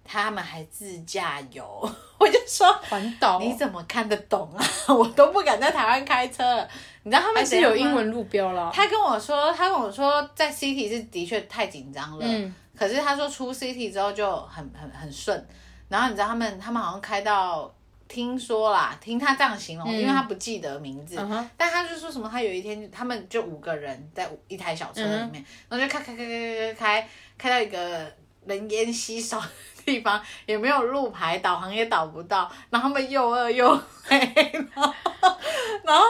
[0.06, 1.64] 他们还自驾游，
[2.20, 4.62] 我就说环岛，你怎么看得懂啊？
[4.94, 6.44] 我都不敢在台湾开车。
[7.04, 8.70] 你知道他们是有英文路标了。
[8.70, 12.26] 他跟我说，他跟我说，在 City 是的确太紧张了。
[12.28, 12.54] 嗯。
[12.76, 15.42] 可是他说出 City 之后就很很很顺。
[15.88, 17.74] 然后你知道他们他们好像开到，
[18.14, 21.50] 听说啦，听他这样形容，嗯、因为他不记得名字，嗯、哼。
[21.56, 28.12] 但他就说什么，他有一天他们就五个人在一台小车里面，嗯、然后就开开开开开开开到一个
[28.46, 29.42] 人烟稀少。
[29.84, 33.68] 地方也没有路牌，导航也导不到，然后他们又饿又
[34.04, 34.18] 黑，
[34.74, 34.92] 然后
[35.82, 36.04] 然后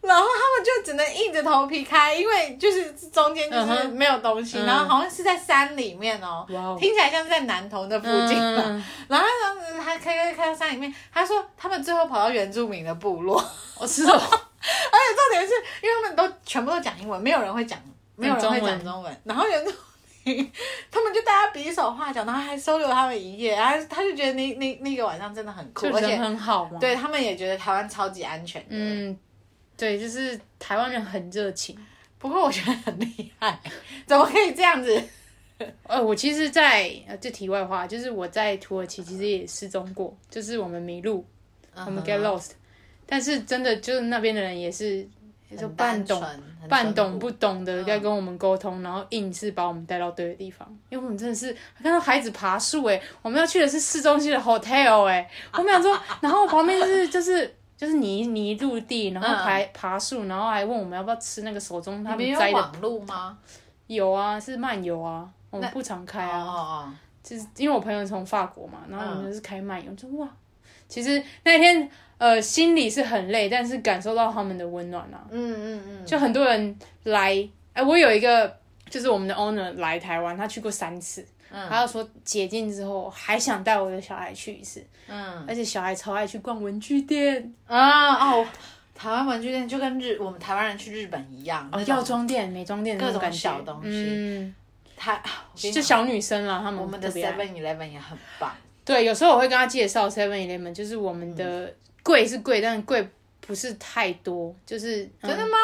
[0.00, 4.66] 然后他们就只能硬着头皮开，因为就是中间就是没有东西，uh huh.
[4.66, 6.46] 然后好像是在山里面哦.
[6.78, 8.62] 听起来像是在南投的附近吧。
[8.62, 8.82] Uh huh.
[9.08, 13.42] 然后他他开开开到山里面，他说他们最后跑到原住民的部落，
[13.78, 17.78] 我知道， 而且重点是因为他们都全部都讲英文，没有人会讲，
[18.14, 19.72] 没有人会讲中文，然后原住。
[20.90, 26.80] 他们就大家比手画脚，然后还收留他们一夜，然后他就觉得那那那个晚上真的很酷，而且很好嘛。
[26.80, 28.64] 对他们也觉得台湾超级安全。
[28.68, 29.16] 嗯，
[29.76, 31.78] 对，就是台湾人很热情。
[32.18, 33.60] 不过我觉得很厉害，
[34.06, 35.02] 怎么可以这样子？
[35.84, 41.24] 呃，我其实在，在呃，这题外话，就是我在土耳其其实也失踪过，就是我们迷路
[41.76, 41.84] ，uh.
[41.86, 42.50] 我们 get lost，
[43.06, 45.08] 但是真的就是那边的人也是。
[45.54, 46.22] 就半懂
[46.68, 50.66] 半懂不懂的在跟我们沟通，嗯、然后硬是把我们带到对的地方。
[50.88, 62.54] 因为我们真的是看到孩子爬树诶，我们要去的是市中心的 hotel 诶，我们想说， 然后旁边是就是就是泥泥陆地，然后爬爬树，然后还问我们要不要吃那个手中他们摘的。
[62.54, 63.38] 网路吗？
[63.86, 66.42] 有啊，是漫游啊，我们不常开啊。
[66.42, 66.92] 哦哦。
[67.22, 70.28] 就是因为我朋友从法国嘛，然后我们就是开漫游，就哇，
[70.88, 71.88] 其实那天。
[72.18, 75.20] 呃，心里是很累，但是感受到他们的温暖啊。
[75.30, 76.74] 嗯嗯嗯，就很多人
[77.04, 77.34] 来，
[77.74, 78.56] 哎、欸，我有一个
[78.88, 87.52] 就是我们的 owner 来台湾，他去过三次，嗯，他就说解禁之后还想带我的小孩去一次，嗯，而且小孩超爱去逛文具店。
[87.66, 88.46] 啊哦，
[88.94, 94.54] 台湾文具店就跟日我们台湾人去日本一样，哦，药妆店、美妆店各种小东西，嗯，
[94.96, 95.22] 他
[95.54, 101.74] 就小女生啦，他们我们的 Seven Eleven 也很棒，对，有时候我会跟他介绍 Seven Eleven，就是我们的。
[102.06, 105.58] 嗯贵是贵，但是贵不是太多，就是、嗯、真的吗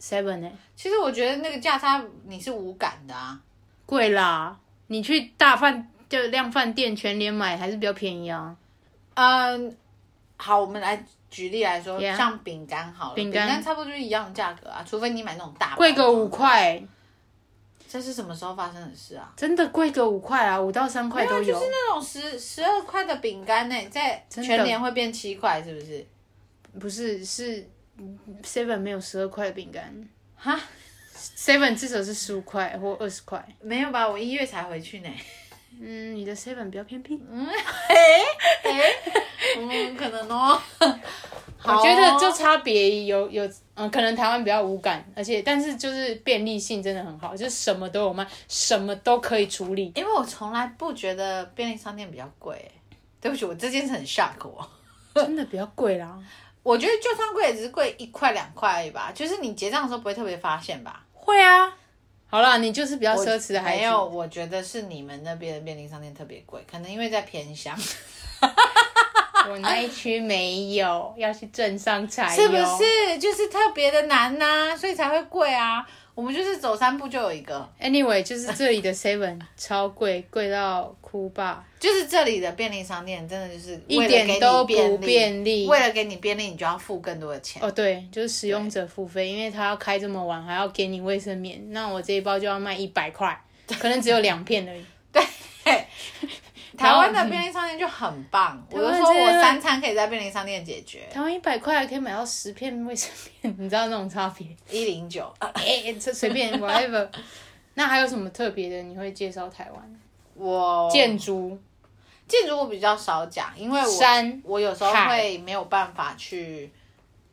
[0.00, 0.56] ？Seven 呢、欸？
[0.74, 3.38] 其实我觉得那个价差你是无感的啊，
[3.84, 4.58] 贵啦！
[4.86, 8.56] 你去大饭就量饭店全联买还是比较便宜啊。
[9.12, 9.76] 嗯，
[10.38, 16.82] 好，我们来举例来说，yeah, 像饼干好了，饼干干差不多就是一样的价格啊，除非你买那种大，贵个五块。
[17.88, 19.32] 这是什么时候发生的事啊？
[19.34, 21.54] 真的贵个五块啊，五到三块都有。
[21.54, 26.06] 就是那种十十二块的饼干呢，在全年会变七块，是不是？
[26.78, 27.66] 不是，是
[28.44, 30.60] Seven 没有十二块的饼干哈
[31.16, 33.44] ，Seven 至少是十五块或二十块。
[33.60, 34.08] 没有吧？
[34.08, 35.08] 我一月才回去呢。
[35.80, 37.20] 嗯，你的 Seven 比较偏僻。
[37.30, 37.46] 嗯，
[37.88, 37.94] 哎
[38.64, 38.92] 哎，
[39.58, 40.60] 嗯，可能哦。
[41.64, 49.92] 我觉得就差别有有，嗯，可能台湾比较无感，而且但是就是便利性真的很好，就是什么都有卖，什么都可以处理。
[49.96, 52.70] 因为我从来不觉得便利商店比较贵，
[53.20, 54.66] 对不起，我这件事很 shock 我。
[55.14, 56.16] 真的比较贵啦，
[56.62, 61.04] 我觉得就算贵也只是贵一块两块而已吧，就是你结账的时候不会特别发现吧？
[61.12, 61.74] 会啊。
[62.30, 63.78] 好啦，你就是比较奢侈的孩子。
[63.78, 67.74] 没有，我觉得是你们那边的便利商店特别贵，可能因为在偏乡。
[69.50, 72.42] 我那一区没有，要去镇上才有。
[72.42, 73.18] 是不是？
[73.18, 75.86] 就是特别的难呐、啊，所以才会贵啊。
[76.14, 77.66] 我们就是走三步就有一个。
[77.80, 81.64] Anyway，就是这里的 Seven 超贵，贵到哭吧。
[81.80, 87.62] 就是这里的便利商店真的就是一点都不便利，为了给你便利，你就要付更多的钱。
[87.62, 93.40] 哦，对，就是使用者付费，因为他要开这么晚，还要给你卫生棉，那我这一包就要卖一百块，
[93.78, 94.84] 可能只有两片而已。
[95.10, 95.24] 对。
[96.76, 101.00] 台湾的便利商店就很棒，我就说我三餐可以在便利商店解决。
[101.10, 104.46] 台湾一百块可以买到十片卫生棉， 你知道那种差别？
[104.70, 107.08] 一零九，哎，这随便 whatever。
[107.74, 108.80] 那还有什么特别的？
[108.82, 110.00] 你会介绍台湾？
[110.38, 111.58] 我建筑，
[112.26, 116.72] 建筑我比较少讲，因为我山我有时候会没有办法去。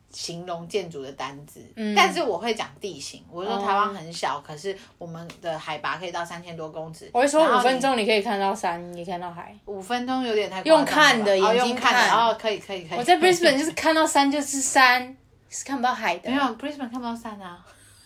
[0.08, 3.22] 形容建筑的单字，嗯、但是我会讲地形。
[3.30, 7.10] 我说台湾很小，哦、可是我们的海拔可以到三千多公尺。
[7.12, 9.54] 我会说五分钟你可以看到山，你看到海。
[9.66, 12.98] 五分钟有点太用看的眼睛看，然后、哦、可以可以可以。
[12.98, 15.14] 我在 Brisbane 就是看到山就是山，
[15.50, 16.30] 是看不到海的。
[16.30, 17.62] 没有 Brisbane 看不到山啊，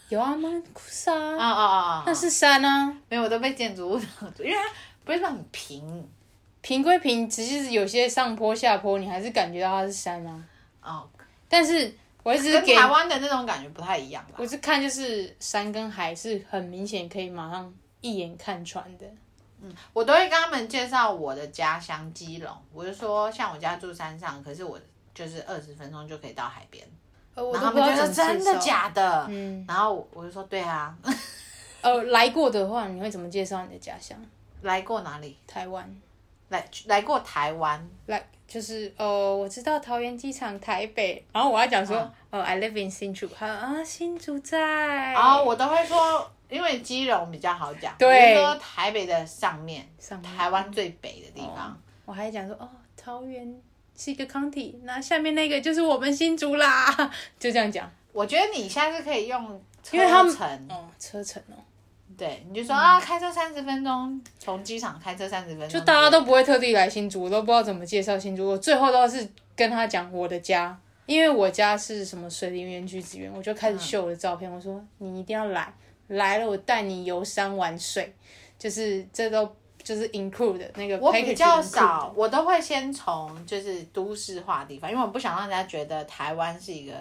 [0.08, 2.92] 有啊曼谷沙啊啊啊啊，那是山啊。
[3.08, 4.64] 没有，我都被建筑物挡住，因为它
[5.06, 6.08] Brisbane 很平，
[6.60, 10.44] 平归平，只是有些上坡下坡，你还是感觉到它是山啊。
[10.82, 11.08] 哦，
[11.48, 11.94] 但是。
[12.22, 14.34] 我一直跟台湾的那种感觉不太一样吧。
[14.36, 19.06] 我是看就是山跟海是很明显可以马上一眼看穿的。
[19.62, 24.78] 嗯，我都会跟他们介绍我的家乡基隆，我就说像我家住山上，可是我
[25.14, 26.86] 就是二十分钟就可以到海边。
[27.34, 29.26] 然后他们觉得真的假的？
[29.30, 30.94] 嗯，然后我就说对啊。
[31.80, 34.14] 呃， 来过的话，你会怎么介绍你的家乡？
[34.62, 35.36] 来过哪里？
[35.46, 36.00] 台湾。
[36.50, 41.96] 来来过台湾，来就是哦，我知道桃园机场台北，然后我要讲说
[42.30, 44.58] 哦，I live in 新竹，好啊，新竹在，
[45.12, 53.56] 然后我都会说，因为基隆比较好讲，对，说台北的上面，上台湾最北的地方，我还讲说哦，桃园
[53.96, 57.88] 是一个 county，那下面那个就是我们新竹啦， 就这样讲。
[58.12, 59.96] 我觉得你现在是可以用车
[60.34, 61.54] 程，哦，车程哦。
[62.20, 68.46] 对，你就说啊，开车三十分钟，从机场开车三十分钟，就大家都不会特地来新竹，我都不知道怎么介绍新竹。
[68.46, 74.50] 我最后都是跟他讲我的家，因为我家是什么水林园、橘子园，我就开始秀我的照片。
[74.50, 75.72] 嗯、我说你一定要来，
[76.08, 78.14] 来了我带你游山玩水，
[78.58, 79.50] 就是这都
[79.82, 80.98] 就是 include 的那个。
[80.98, 86.92] 我比较少，我都会先从就是都市化的地方，因为我不想让人家觉得台湾是一个。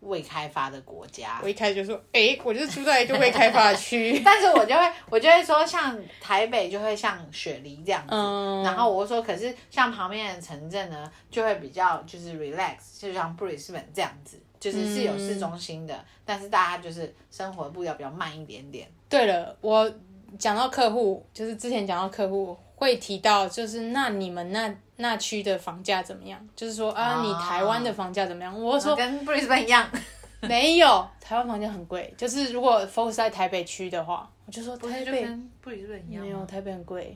[0.00, 4.20] 未开发的国家，我一开始就说，哎、欸，我就是住在一个未开发区。
[4.24, 18.86] 但是我就会，我就会说，像台北就会像雪梨这样子，嗯、然后我说，可是像旁边的城镇呢，就会比较就是 relax，就像布里斯本这样子，就是是有市中心的，嗯、但是大家就是生活步调比较慢一点点。
[19.08, 19.90] 对了，我
[20.38, 24.72] 讲到客户，就是之前讲到客户会提到，就是那你们那。
[24.98, 26.48] 那区的房价怎么样？
[26.56, 28.58] 就是说啊，你台湾的房价怎么样？
[28.58, 29.86] 我说跟布里斯班一样，
[30.40, 32.14] 没有，台湾房价很贵。
[32.16, 37.14] 就是如果 focus 在台北区的话，我就说台北跟布里斯班一样，没有台北很贵，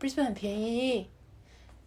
[0.00, 1.08] 布里斯本很便宜。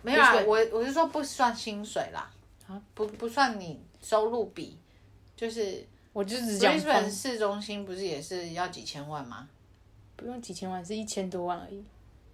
[0.04, 2.32] 没有啊，我我是说不算薪水啦，
[2.70, 4.78] 啊，不不算你收入比，
[5.36, 9.50] 就是我就只讲布里斯本市中心不是也是要几千万吗？
[10.16, 11.84] 不用几千万，是一千多万而已。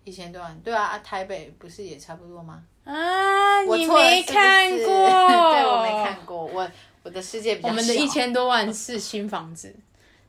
[0.10, 2.64] 一千多万，对啊，台北不是也差不多吗？
[2.84, 4.86] 啊，你没看过？
[5.54, 6.46] 对，我没看过。
[6.46, 6.72] 我
[7.04, 7.72] 我的世界比较小。
[7.72, 9.76] 我们的一千多万是新房子，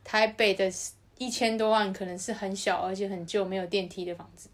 [0.04, 0.70] 台北的
[1.16, 4.48] 一千多万可能是很小而且很旧、没有电梯的房子。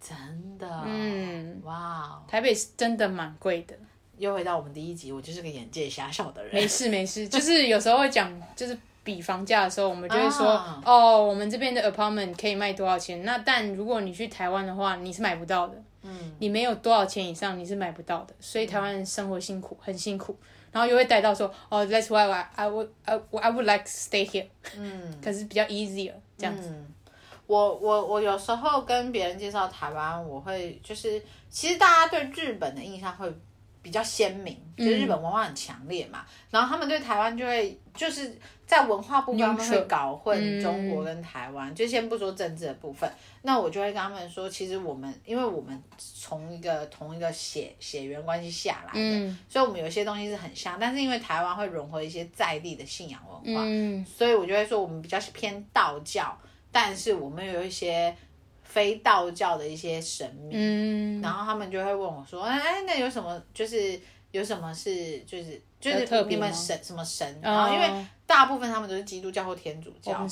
[0.00, 0.16] 真
[0.58, 0.82] 的？
[0.86, 3.74] 嗯，哇台北是真的蛮贵的。
[4.18, 6.54] 又回到我们第一集，我就是个眼界狭小的人。
[6.54, 13.22] 没事没事，就是有时候会讲，就是比房价的时候，我们就会说，啊、哦，我们这边的 apartment 可以卖多少钱？
[13.22, 15.80] 那但如果你去台湾的话，你是买不到的。
[16.02, 18.34] 嗯，你没有多少钱以上，你是买不到的。
[18.40, 20.36] 所以台湾生活辛苦，很辛苦。
[20.72, 24.46] 然后又会带到说，哦，That's why I I would I I would like to stay here。
[24.76, 26.68] 嗯，可是比较 easier 这样子。
[26.68, 26.92] 嗯、
[27.46, 33.32] 我我我有时候跟别人介绍台湾，我会就是，其实大家对日本的印象会。
[33.82, 38.36] 比较鲜明，就是日本文化很强烈嘛，嗯、然后他们对台湾就会就是
[38.66, 43.10] 在文化部分他们会搞混中国跟台湾，嗯、就先不说政治的部分，
[43.42, 56.36] 那我就会跟他们说，其实我们因为我们从一个同一个血血缘关系下来的，嗯、所以我们有些东西是很像，但是因为台湾会融合一些在地的信仰文化，嗯、所以我就会说我们比较偏道教，
[56.72, 58.14] 但是我们有一些。
[58.68, 63.42] 非道教的一些神明，嗯、然后他们就会问我说：“哎，那有什么？
[63.54, 63.98] 就是
[64.36, 67.38] 有什么是就是就是你们神什么神？
[67.40, 70.26] 然后因为大部分他们都是基督教或天主教，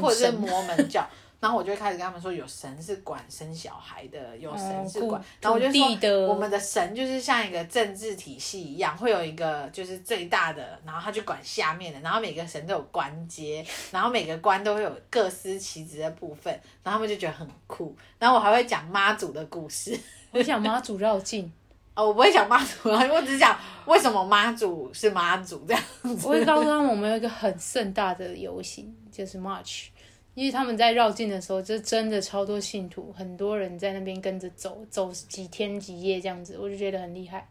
[0.00, 1.06] 或者是摩门教。”
[1.40, 5.22] 然后我就会开始跟他们说，有神是管生小孩的，有神是管。
[5.40, 16.52] 然后我就说，我们的神就是像一个政治体系一样，会有一个就是最大的，然后他就管下面的，然后每个神都有官阶，然后每个官都会有各司其职的部分，
[16.82, 17.96] 然后他们就觉得很酷。
[18.18, 19.96] 然后我还会讲妈祖的故事，
[20.32, 21.52] 我讲妈祖绕境。
[21.98, 26.28] 哦，我不会讲妈祖啊， 我只讲为什么妈祖是妈祖这样子。
[26.28, 29.86] 我会告诉他们，我们有一个很盛大的游行，就是 March。
[30.34, 37.48] 因为他们在绕境的时候，就真的超多信徒，很多人在那边跟着走，走几天几夜这样子，我就觉得很厉害。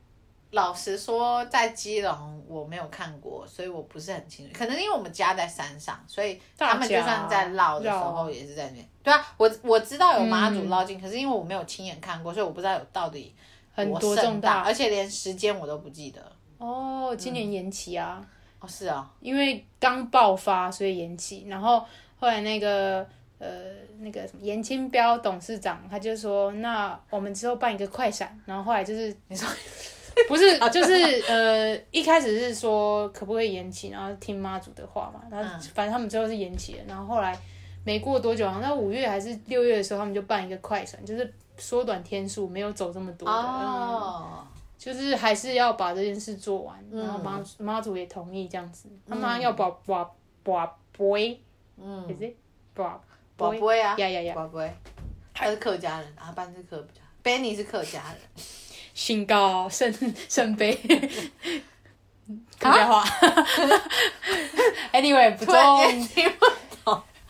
[0.52, 4.58] 老实说，在基隆我没有看过，所以我不是很清楚。
[4.58, 8.90] 可能因为我们家在山上，所以他们就算在绕的时候也是在那边。
[9.04, 13.36] 对啊，我我知道有妈祖绕境，嗯、可是因为我没有亲眼看过，所以我不知道有到底
[13.78, 16.22] 很多重大，而且连时间我都不记得。
[16.58, 18.20] 哦，今年延期啊？
[18.20, 18.28] 嗯、
[18.60, 21.82] 哦，是啊，因为刚爆发，所以延期，然后。
[22.20, 23.06] 后来那个
[23.38, 23.48] 呃
[24.00, 29.48] 那个什么严清标董事长，他就说，那我们之后办一个快闪，然后后来就是你说
[30.28, 30.94] 不是 就是
[31.32, 37.38] 呃一开始是说可不可以延期，然后听妈祖的话嘛，然后反正他们最后是延期了，然后后来
[37.86, 44.48] 没过多久，好像在五月还是六月的时候，他们就办一个快闪，就是缩短天数，没有走这么多的，哦、嗯，
[44.78, 51.06] 就是还是要把这件事做完，然后妈妈祖也同意这样子，他妈要保保保保
[51.78, 52.36] 嗯，是
[52.74, 53.02] 宝
[53.36, 54.72] 宝贝啊，呀呀呀，宝贝，
[55.34, 58.46] 他是客家人，阿班是客家，Benny 是客家人，
[58.94, 59.94] 姓高，圣
[60.30, 60.76] 圣杯，
[62.60, 63.04] 客家话。
[64.94, 65.78] Anyway，不重要。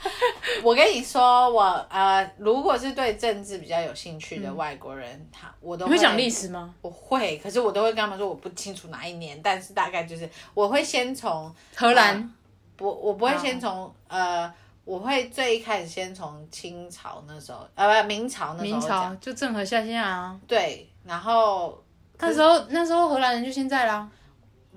[0.63, 6.73] 我跟你说，我呃，如果是对政治比较有兴趣的外国人，他我都会讲历史吗？
[6.81, 12.33] 我会，可是我都会跟他们说，我不清楚哪一年，但是大概就是我会先从荷兰。
[12.75, 13.91] 不，我不会先从、oh.
[14.07, 14.53] 呃，
[14.85, 20.39] 我会最一开始先从清朝那时候，呃，不，明朝那时候，明朝就郑和下线啊。
[20.45, 21.83] 对，然后
[22.19, 24.07] 那时候那时候荷兰人就现在啦，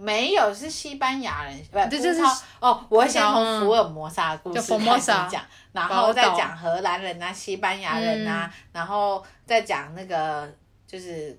[0.01, 2.23] 没有是西班牙人，不，这就是
[2.59, 10.51] 哦，我会先从福尔摩沙的故事开始讲，然后再讲荷兰人啊，西班牙人啊，嗯、然后再讲那个
[10.87, 11.39] 就是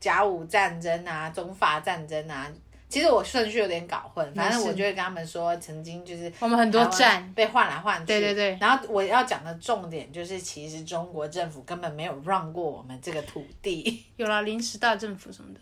[0.00, 2.50] 甲午战争啊，中法战争啊。
[2.88, 8.56] 其实我顺序有点搞混，反正我就会跟他们说，曾经就是我们很多战被换来换去，对对对。
[8.58, 14.06] 然后我要讲的重点就是，其实中国政府根本没有让过我们这个土地。
[14.16, 15.60] 有啦，临时大政府什么的，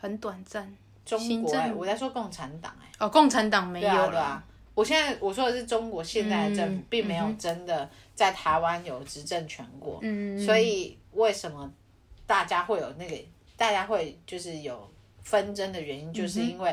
[0.00, 0.76] 很短暂。
[1.06, 3.06] 中国、欸，我在说共产党哎、欸。
[3.06, 4.10] 哦，共产党没有了。
[4.10, 4.44] 对啊，
[4.74, 10.00] 我现在我说的是中国现在的政府，嗯、并没有真的在台湾有执政权过。
[10.02, 10.38] 嗯。
[10.38, 11.72] 所以为什么
[12.26, 13.16] 大家会有那个？
[13.56, 14.90] 大家会就是有。
[15.26, 16.72] 纷争的原因就是因为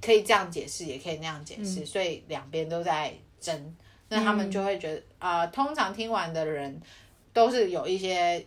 [0.00, 3.76] 可以这样解释，也可以那样解释，嗯、所以两边都在争。
[4.08, 6.80] 那他们就会觉得啊、通常听完的人
[7.34, 8.42] 都是有一些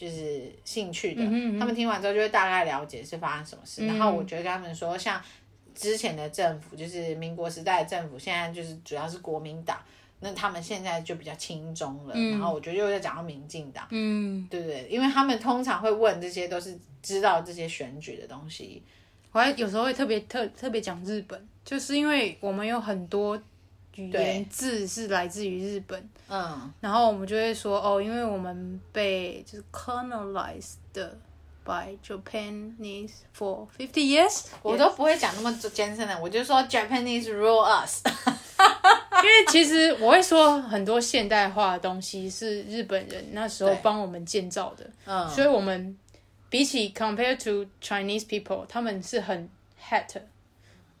[0.00, 1.22] 就是兴趣的。
[1.22, 3.84] 嗯嗯他们听完之后就会大概了解是发生什么事。
[3.84, 5.20] 嗯、然后我觉得跟他们说，像
[5.74, 9.78] 之前的政府，就是民国时代的政府，现在就是主要是国民党。
[10.20, 12.14] 那他们现在就比较轻中了。
[12.14, 14.86] 嗯、然后我觉得又在讲到民进党，嗯，对不对？
[14.90, 16.78] 因为他们通常会问这些都是。
[17.02, 18.82] 知道这些选举的东西，
[19.32, 23.42] 我还有时候会特别特特别讲日本，就是因为我们有很多
[24.08, 30.76] 语言字是来自于日本，嗯，然后我们就会说哦，因为我们被就是 colonized
[31.64, 38.02] by Japanese for fifty years， 我都不会讲那么艰深的，我就说 Japanese rule us，
[39.22, 45.96] 因为其实我会说很多现代化的东西是日本人那时候帮我们建造的，嗯，所以我们。
[46.52, 49.48] 比起 compared to Chinese people，他们是很
[49.80, 50.20] hate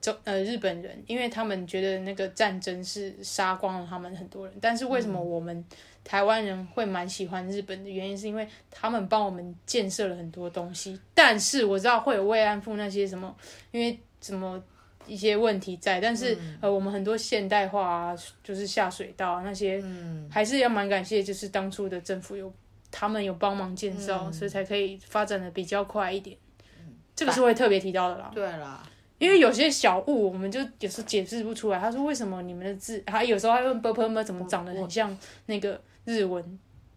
[0.00, 4.54] 中呃日本人，因为他们觉得那个战争是杀光了他们很多人。
[4.60, 5.64] 但是为什么我们
[6.02, 11.00] 台湾人会蛮喜欢日本的原因，是因为他们帮我们建设了很多东西。
[11.14, 13.36] 但是我知道会有慰安妇那些什么，
[13.70, 14.62] 因为什么。
[15.06, 22.52] 一些问题在，但是、嗯、呃，我们很多现代化啊，就是下水道啊那些，嗯、还是要蛮感谢，就是当初的政府有
[22.92, 26.36] 他们有帮忙建造，嗯、所以才可以发展的比较快一点。
[26.78, 28.30] 嗯、这个是会特别提到的啦。
[28.32, 28.88] 对啦，
[29.20, 31.78] 因为有些小物，我们就有时候解释不出来。
[31.78, 36.42] 他说：“为什么你们的字？”他有时候还问 b u r p l e 怎么长得很像那个日文？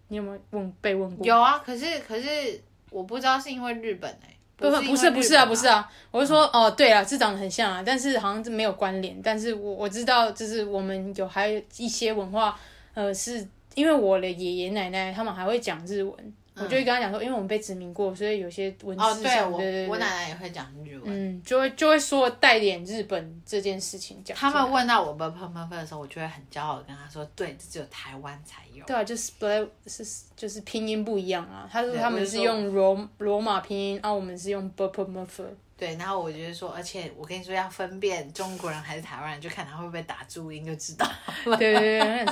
[0.07, 1.27] 你有没有问被问过？
[1.27, 2.61] 有啊，可是可是
[2.91, 9.19] 我不知道是因为日本哎、欸，不是不是不是啊不是啊，我就说哦、对啊，字长得很像啊，但是好像是没有关联。
[9.21, 12.57] 但是我我知道，就是我们有还有一些文化，
[12.93, 13.45] 呃，是
[13.75, 19.57] 因为我的爷爷奶奶他们还会讲日文，我就会跟他讲说因为我们被殖民过所以有些文字对我
[19.89, 21.43] 我奶奶也会讲日文。
[21.43, 28.85] 就会就会说带点日本这件事情讲他们问到我爸爸妈妈的时候我就会很骄傲的跟他说对只有台湾才有。
[28.85, 31.67] 对啊就是不对是是就是拼音不一样啊。
[31.71, 35.43] 他说他们是用罗罗马拼音啊我们是用 bpmf
[35.75, 41.05] 对然后我就得说而且我跟你说要分辨中国人还是台湾人就看他会不会打注音就知道
[41.43, 42.25] 对对对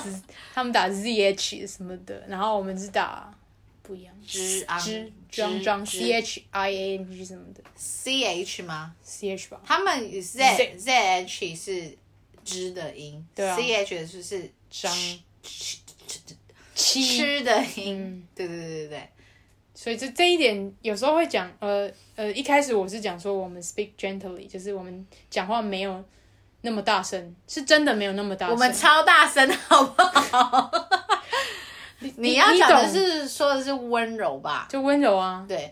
[0.54, 3.34] 他们打 zh 什么的然后我们知道
[3.92, 9.60] 不一样，之之张张 c h i a n g 什么的，c h 吗？c h 吧。
[9.66, 11.98] 他们 z z h 是
[12.46, 13.58] 知的音，对啊。
[13.58, 14.90] c h 的是是张
[16.74, 19.10] 吃的音，对对对对对。
[19.76, 26.02] 所以这这一点有时候会讲，呃呃，一开始我是讲说我们 speak gently，就是我们讲话没有
[26.62, 30.72] 那么大声，是真的没有那么大声，我们超大声，好不好？
[32.18, 34.66] 你，要讲的是说的是温柔吧？
[34.70, 35.72] 就温柔啊，对，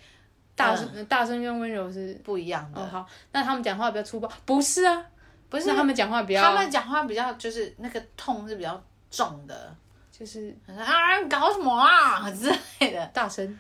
[0.56, 2.80] 大声、嗯、大声跟温柔是不一样的。
[2.82, 4.30] 哦，好，那他们讲话比较粗暴？
[4.46, 5.06] 不是啊，
[5.50, 9.76] 不是，他们讲话比较，他们讲话比较就是那个痛是比较重的，
[10.12, 13.60] 就是啊，搞什么啊之类的，大声，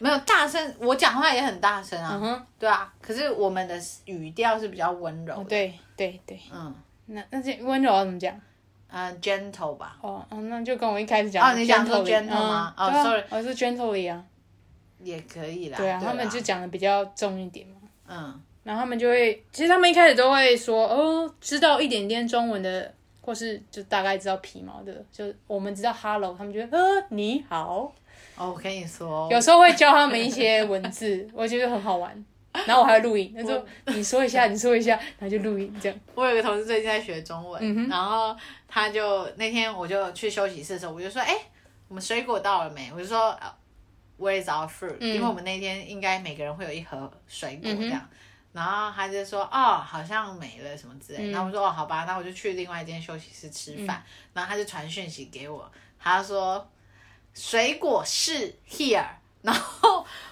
[0.00, 6.74] 没有大声，我讲话也很大声啊，嗯哼，对啊，可是我们的语调是比较温柔的，哦，对对对，嗯，
[7.06, 8.34] 那那些温柔要怎么讲？
[8.90, 9.96] 嗯、uh,，gentle 吧。
[10.00, 11.46] 哦，哦，那就跟我一开始讲。
[11.46, 12.74] 哦，你讲说 gentle 吗？
[12.76, 14.24] 哦、oh,，sorry，我是 gently 啊。
[15.00, 15.76] 也可以啦。
[15.76, 17.74] 对啊，他们就讲的比较重一点嘛。
[18.08, 18.40] 嗯。
[18.64, 27.90] 然后他们就会，其实他们一开始都会说，哦，知道一点点中文的，或是就大概知道皮毛的，就我们知道 hello，他们觉得，呃，你好。
[28.36, 29.26] 哦，我跟你说。
[29.30, 32.24] 有时候会教他们一些文字， 我觉得很好玩。
[32.66, 36.00] 然后我还要录音，他说：“你说一下，你说一下。”然后就录音这样。
[36.14, 38.36] 我有个同事最近在学中文，嗯、然后
[38.66, 41.34] 他就那天我就去休息室的时候，我就说：“哎，
[41.88, 43.38] 我们水果到了没？”我就说
[44.18, 48.00] ：“Where is our fruit？” 嗯、因为我们那天应该每个人会有一盒水果这样。
[48.10, 48.16] 嗯、
[48.52, 51.28] 然后他就说：“哦，好像没了什么之类。
[51.28, 54.02] 嗯”然后我说：“哦，好吧，那我就去另外一间休息室吃饭。
[54.04, 56.68] 嗯”然后他就传讯息给我，他说
[57.34, 59.04] ：“水果是 here。”
[59.42, 59.77] 然后。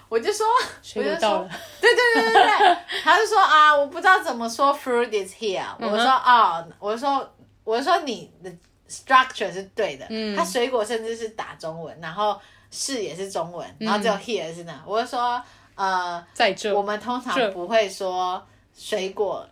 [0.09, 0.47] 我就说，
[0.95, 1.49] 我就说，
[1.81, 5.65] 对对对对对，他就说啊，我不知道怎么说 fruit is here。
[5.81, 7.29] 我说啊，我说，
[7.65, 8.51] 我说你的
[8.89, 10.07] structure 是对的。
[10.09, 12.41] 嗯，他水果甚至是打中文，然后
[12.71, 14.81] 是也是中文，然后只有 here 是那。
[14.87, 15.43] 我就说，
[15.75, 18.41] 呃，在这，我们通常不会说
[18.77, 19.47] 水果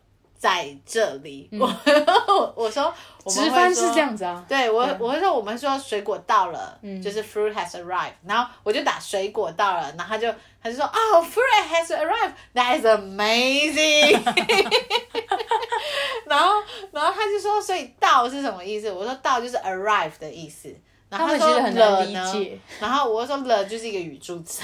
[0.45, 1.49] 在这里。
[1.59, 1.75] 我
[2.55, 2.93] 我说。
[3.27, 10.31] 直翻是这样子啊，对我我会说我们说水果到了，就是 fruit has arrived，然后我就打水果到了，然后他就
[10.63, 14.13] 他就说哦，fruit has arrived，that is amazing，
[16.27, 16.51] 然后
[16.93, 18.93] 然后他就说，所以到是什么意思？
[18.93, 20.69] 我说到就是 arrive 的意思，
[21.09, 24.63] 然后他说很难理解， 然后我说了就是一个语助词，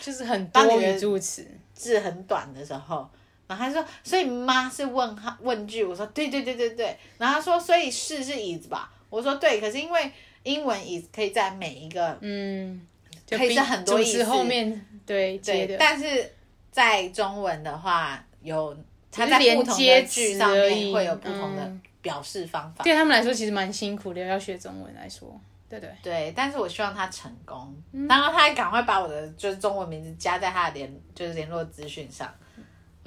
[0.00, 1.44] 就是很多语助词，
[1.74, 3.10] 字很短的时候。
[3.48, 5.82] 然后他说，所以妈是问号问句。
[5.82, 6.96] 我说对对对对对。
[7.16, 8.92] 然后他说，所以是是椅子吧？
[9.08, 9.58] 我说对。
[9.60, 12.86] 可是因为英文椅子可以在每一个嗯，
[13.28, 15.76] 可以是很多意思后面对对。
[15.78, 16.30] 但是
[16.70, 18.76] 在中文的话，有
[19.10, 21.72] 它在不同的句上面会有不同的
[22.02, 22.84] 表示方法。
[22.84, 25.40] 对他们来说，其实蛮辛苦的，要学中文来说。
[25.70, 27.74] 对对对，但是我希望他成功。
[28.08, 32.30] 然后他还赶快把我的就是中文名字加在他的联就是联络资讯上。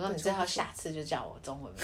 [0.01, 1.83] 我说你最好下次就叫我中文名，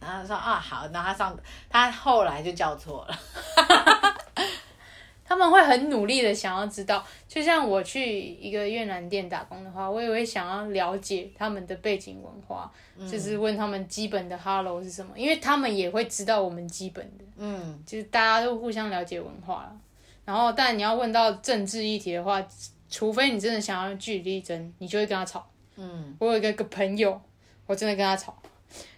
[0.00, 1.38] 然后他说啊好，然后他上
[1.70, 3.16] 他后来就叫错了。
[5.24, 19.72] 他们会很努力的想要知道，就像我去一个越南店打工的话，我也会想要了解他们的背景文化，嗯、就是问他们基本的 hello 是什么，因为他们也会知道我们基本的，嗯，就是大家都互相了解文化。
[20.24, 22.44] 然后，但你要问到政治议题的话，
[22.90, 25.46] 除非你真的想要据理力争，你就会跟他吵。
[25.76, 27.18] 嗯，我有一个个朋友，
[27.66, 28.36] 我真的跟他吵，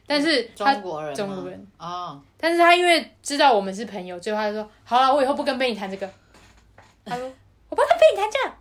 [0.06, 1.66] 但是他中国人，中国人。
[1.78, 6.10] 哦，但是他因为知道我们是朋友，最后他就说，好了，我以后不跟贝你谈这个。
[7.04, 7.24] 他说，
[7.68, 8.54] 我不跟贝你谈这个，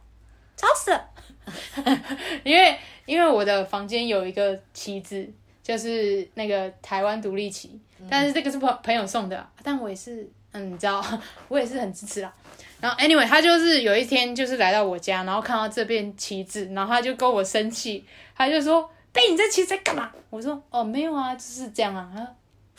[0.55, 1.09] 吵死了。
[2.43, 5.29] 因为因为我的房间有一个旗子，
[5.61, 7.79] 就是那个台湾独立旗，
[8.09, 11.03] 但是这个是朋朋友送的，但我也是，嗯，你知道，
[11.49, 12.33] 我也是很支持啦。
[12.79, 22.27] 然后，anyway，他就是有一天就是来到我家，然后看到这边旗帜，然后他就跟我生气，他就说：“贝，你这其实在干嘛？”我说：“哦，没有啊，就是这样啊。”他说：“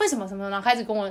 [0.01, 1.11] 为什么什么？”然后开始跟我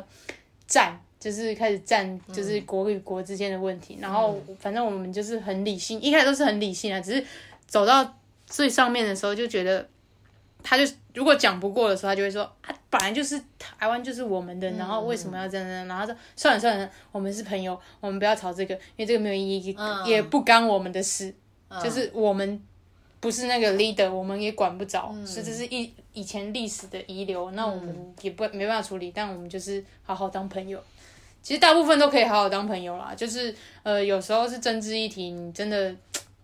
[0.68, 3.96] 站，就是开始站，就是国与国之间的问题。
[3.96, 7.26] 嗯、然后反正我们就是很理性，一开始都是很理性啊，只是
[7.66, 9.90] 走到最上面的时候就觉得。
[10.66, 15.68] 他就如果讲不过的时候，他就会说啊，本来就是台湾就是我们的，然后为什么要这样？
[15.86, 21.36] 然后他说算了算了，我们是朋友，我们不要吵这个，因为这个没有意义，嗯、也不干我们的事，
[21.68, 22.64] 嗯、就是我们
[23.24, 30.80] 不是那个 leader，我们也管不着，嗯、所以这是一以前历史的遗留，那我们也不没办法处理，但我们就是好好当朋友。
[31.42, 35.96] 其实大部分都可以好好当朋友啦，就是呃有时候是政治议题，你真的。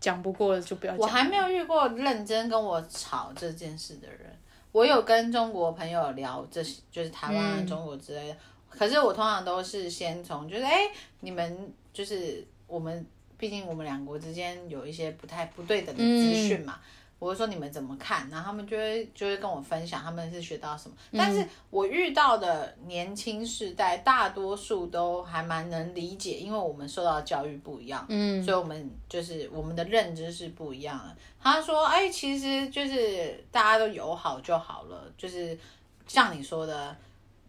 [0.02, 1.02] 讲不过就不要讲。
[1.02, 4.34] 我还没有遇过认真跟我吵这件事的人。
[4.72, 8.34] 我有跟中国朋友聊这些，就是台湾、中国之类的。
[8.34, 8.38] 嗯、
[8.70, 13.06] 可是我通常都是先从，就是哎、欸，你们就是我们，
[13.40, 16.76] 毕竟我们两国之间有一些不太不对等的资讯嘛。
[16.78, 16.86] 嗯
[17.20, 18.30] 我就说你们怎么看？
[18.30, 20.96] 然后他们就会就会跟我分享他们是学到什么。
[21.12, 31.14] 但是我遇到的年轻世代大多数都还蛮能理解，因为我们受到的教育不一样，嗯，所以我们就是我们的认知是不一样的。
[31.42, 35.60] 他说：“哎，其实就是大家都友好就好了，就是
[36.08, 36.96] 像你说的，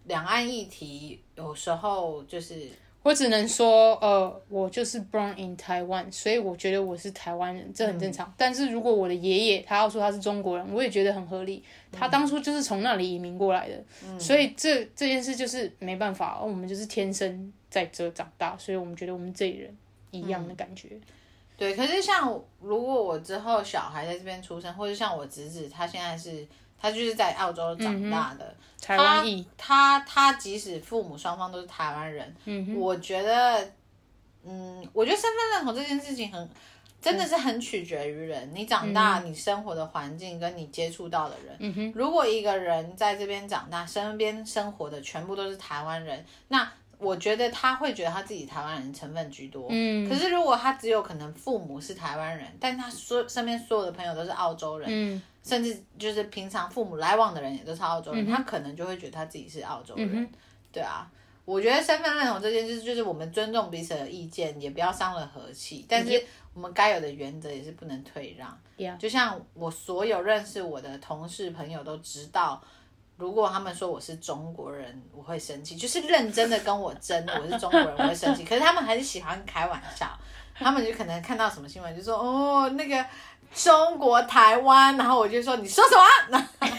[0.07, 2.69] 两岸议题有时候就是。”
[3.03, 8.29] 我只能说，呃，我就是 born in Taiwan，所以我觉得我是台湾人，这很正常。
[8.29, 11.65] 嗯、但是如果我的爷爷他要说他是中国人，我也觉得很合理。
[11.91, 19.75] 他当初就是从那里移民过来的，嗯、所以这这件事就是没办法，我们就是天生在这长大，所以我们觉得我们这一人
[20.11, 20.89] 一样的感觉。
[20.93, 21.01] 嗯、
[21.57, 26.47] 对，可是像如果我之后小孩在这边出生，或者像我侄子，他现在是。
[26.81, 29.47] 他就是在澳洲长大的，嗯、台湾裔。
[29.59, 32.35] 他他即使父母双方都是台湾人，
[32.77, 33.71] 我觉得，
[34.45, 36.49] 嗯，我觉得身份认同这件事情很，
[37.01, 38.51] 真的是很取决于人。
[38.51, 46.71] 嗯、你长大，你生活的环境跟你接触到的人，如果一个人在这边长大，身边生活的全部都是台湾人，那。
[47.03, 60.29] 我觉得他会觉得他自己台湾人成分居多，嗯，可是如果他只有可能父母是台湾人，但他所身边所有的朋友都是澳洲人，嗯，甚至就是平常父母来往的人也都是澳洲人，嗯、他可能就会觉得他自己是澳洲人，嗯、
[60.73, 61.11] 对啊，
[61.45, 66.23] 我觉得身份认同这件事就是我们尊重彼此的意见，也不要伤了和气，但是
[66.55, 72.63] 我们该有的原则也是不能退让，嗯、就像我所有认识我的同事朋友都知道。
[73.17, 78.47] 如果他们说我是中国人，我会生气，就是认真的跟我争，我是中国人，我会生气。
[78.47, 80.19] 可是他们还是喜欢开玩笑，
[80.55, 83.07] 他们就可能看到什么新闻，就说哦那个
[83.55, 85.97] 中国台湾，然后我就说你说什
[86.31, 86.49] 么？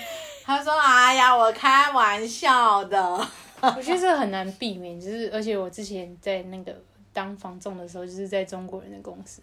[0.46, 3.00] 他说哎呀，我开玩笑的。
[3.62, 6.76] 我觉得这很难避免，就是而且我之前在那个
[7.14, 9.42] 当房仲的时候，就是在中国人的公司，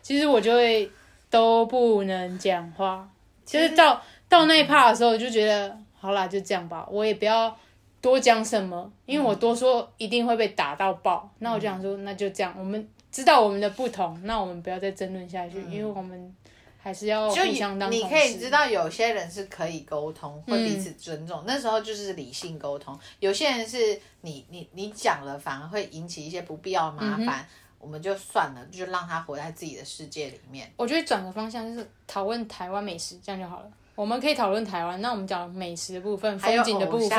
[0.00, 0.90] 其实我就会
[1.28, 3.08] 都不能讲话，
[3.44, 5.76] 其实到到那一趴的时候，我就觉得。
[6.00, 7.52] 好啦，就这样吧，我也不要
[8.00, 11.22] 多讲什么，因为我多说一定会被打到爆。
[11.24, 16.32] 嗯、那我就想说，那就这样，我们知道我们的不同，那我们不要再争论下去，嗯、因为我们
[16.80, 18.04] 还是要互相当同事。
[18.04, 22.98] 你可以知道，有些人是可以沟通，会彼此尊重，嗯、那时候就是理性沟通。
[23.20, 27.46] 有些人是你你你讲了，反而会引起一些不必要的麻烦，嗯、
[27.80, 30.72] 我们就算了，就让他活在自己的世界里面。
[30.76, 33.70] 我觉得转个方向，就是讨论台湾美食，这样就好了。
[33.98, 37.18] 我们可以讨论台湾，那我们讲美食的部分、风景的部分、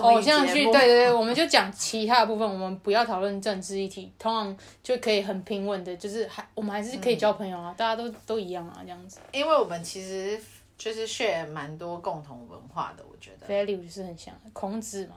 [0.00, 9.18] 偶像剧，对对对，我们就讲其他的部分，我们不要讨论政治议题，通常就可以很平稳的，就是还我们还是可以交朋友啊，嗯、大家都都一样啊，这样子。
[9.32, 10.40] 因为我们其实
[10.78, 13.52] 就是 share 蛮多共同文化的，我觉得。
[13.52, 15.16] value 就是很像孔子嘛，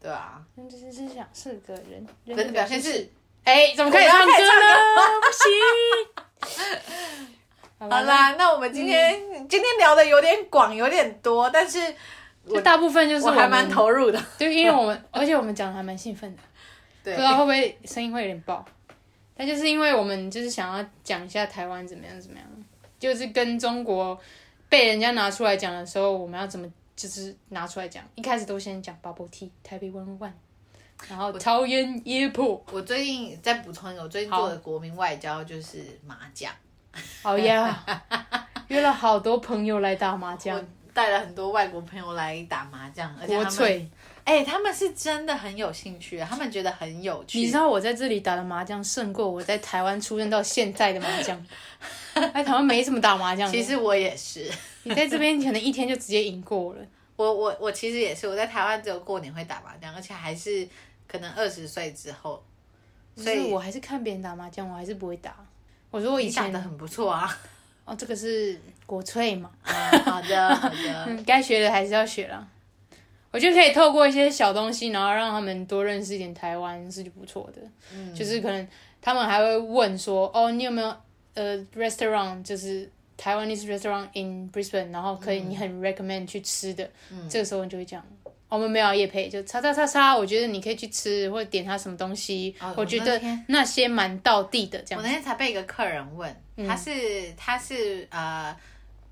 [0.00, 0.42] 对啊。
[0.54, 3.06] 那就是想是个人，人的表现是，
[3.44, 4.32] 哎，怎么可以唱歌呢？
[5.20, 5.26] 不
[6.48, 6.86] 行。
[7.78, 11.78] 好啦，那我们今天、嗯、今天聊的有点广，有点多，但是
[12.46, 16.42] 我大部分就是我还蛮投入的， 就因为我们， 而且我们讲的还蛮兴奋的，
[17.04, 18.64] 对，不知道会不会声音会有点爆，
[19.36, 22.46] 但就是因为我们就是想要讲一下台湾怎么样怎么样，
[22.98, 24.18] 就是跟中国
[24.70, 26.66] 被人家拿出来讲的时候，我们要怎么
[26.96, 30.32] 就是拿出来讲，一开始都先讲 bubble tea 台北 one one，
[31.10, 36.50] 然后桃园野埔，我最近再补充一个，我最近做的国民外交就是麻将。
[37.22, 37.84] 好呀，
[38.68, 43.90] 约了好多朋友来打麻将，带了很多外国朋友来打麻将，而且他们，
[44.24, 47.38] 哎、欸，他们是真的很有兴趣，他们觉得很有趣。
[47.38, 51.46] 你知道我在这里打的麻将胜过我在台湾出生到现在的麻将，
[52.12, 53.48] 在台湾没什么打麻将。
[53.50, 54.50] 其实我也是，
[54.82, 56.80] 你在这边可能一天就直接赢过了。
[57.16, 60.68] 我我我其实也是，我在台湾只有过年会打麻将，而且还是
[61.06, 62.42] 可能二十岁之后。
[63.16, 65.34] 所以我还是看别人打麻将，我还是不会打。
[65.90, 67.28] 我说我以前打的很不错啊。
[67.84, 69.50] 哦，这个是国粹嘛？
[69.62, 72.46] 嗯，好的好的， 该学的还是要学了。
[73.30, 77.60] 我觉得可以透过一些小东西，然后让他们多认识一点台湾是就不错的。
[77.94, 78.66] 嗯，就是可能
[79.00, 80.96] 他们还会问说：“哦，你有没有
[81.34, 86.90] 呃 restaurant，就是台湾 Taiwanese restaurant in Brisbane，然后可以你很 recommend 去吃的。
[87.12, 88.04] 嗯”这个时候你就会讲
[88.48, 92.54] ：“我们没有夜配，就叉叉叉叉，我觉得你可以去吃，或者点他什么东西。
[92.60, 94.78] 哦”我觉得那些蛮道地的。
[94.80, 98.56] 这样，我那天才被一个客人问，他是他是呃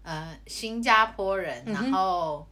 [0.03, 2.47] 呃新加坡人，然后。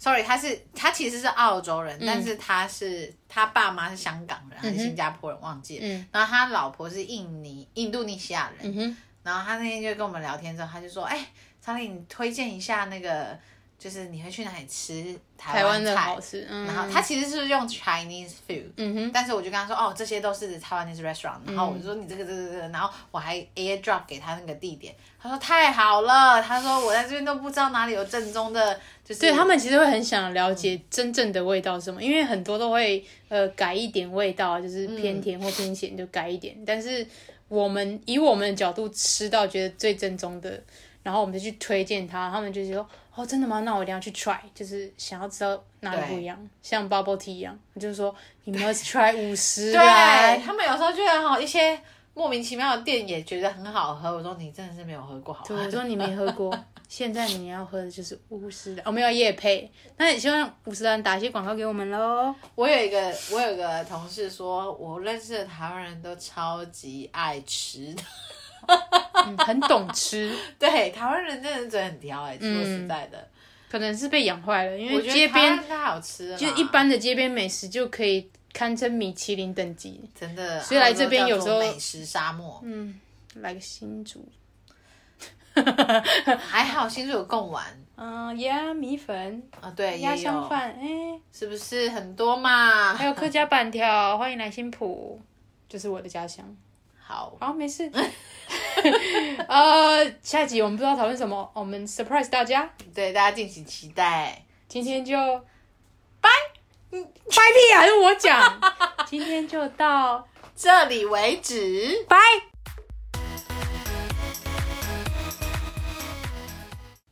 [0.00, 5.84] Sorry，他是他其实是澳洲人，嗯、但是他是他爸妈是香港人还是新加坡人忘记了。
[5.84, 8.78] 嗯、然后他老婆是印尼印度尼西亚人。
[8.78, 11.26] 嗯、然后他那天就跟我们聊天之后，他就说：“哎、欸，
[11.60, 13.36] 查理，你推荐一下那个。”
[13.78, 28.74] 就是你会去哪里吃台湾的好吃，嗯、然后他其实是用 Chinese food，嗯哼，但是我就跟他说，哦，这些都是 Taiwanese restaurant，然后我就说你这个这个这个，然后我还 AirDrop 给他那个地点，他说太好了，他说我在这边都不知道哪里有正宗的，
[29.04, 37.06] 就是对他们其实会很想了解真正的味道是什么，因为很多都会呃改一点味道，就是偏甜或偏咸就改一点，嗯、但是
[37.46, 40.60] 我们以我们的角度吃到觉得最正宗的。
[41.04, 42.86] 然后我们就去推荐他，他们就说
[43.18, 43.58] ：“哦，真的吗？
[43.62, 48.14] 那我一定要去 try，就是想要知道哪里不一样，像 bubble tea 一样。”就是说
[48.44, 49.72] 你 must try 五十。
[49.72, 51.76] 对，他们有时候觉得哈一些
[52.14, 54.08] 莫名其妙的店也觉得很好喝。
[54.16, 55.62] 我说你真的是没有喝过好喝，好。
[55.64, 56.56] 我说你没喝过，
[56.88, 58.82] 现在你要喝的就是五十的。
[58.86, 62.32] 我们要夜配，那也希望五十人打一些广告给我们喽。
[62.54, 68.02] 我有一个，我有一个同事说，我认识的台湾人都超级爱吃的。
[69.26, 73.28] 嗯、很懂吃， 对，台湾人真的嘴很挑哎、欸，说实在的、嗯，
[73.70, 80.60] 可能是被养坏了，因为街边太好吃了，就一般的街边美食就可以堪称米其林等级，真的。
[80.62, 82.98] 所以来这边有时候美食沙漠，嗯，
[83.34, 84.26] 来个新竹，
[86.38, 87.64] 还好新竹有贡丸，
[87.96, 91.88] 嗯， 鸭米粉啊，对，鸭香饭，哎、欸，是不是？
[91.90, 92.94] 很多嘛？
[92.94, 95.20] 还有客家板条，欢迎来新浦，
[95.68, 96.56] 就是我的家乡。
[97.08, 97.90] 好，好，没事。
[99.48, 104.44] 呃，下集我们不知道讨论什么，我们 surprise 大家，对大家敬请期待。
[104.68, 105.16] 今天就
[106.20, 106.28] 拜，
[106.92, 108.60] 嗯，拜屁还是我讲？
[109.08, 112.18] 今天就到这里为止，拜。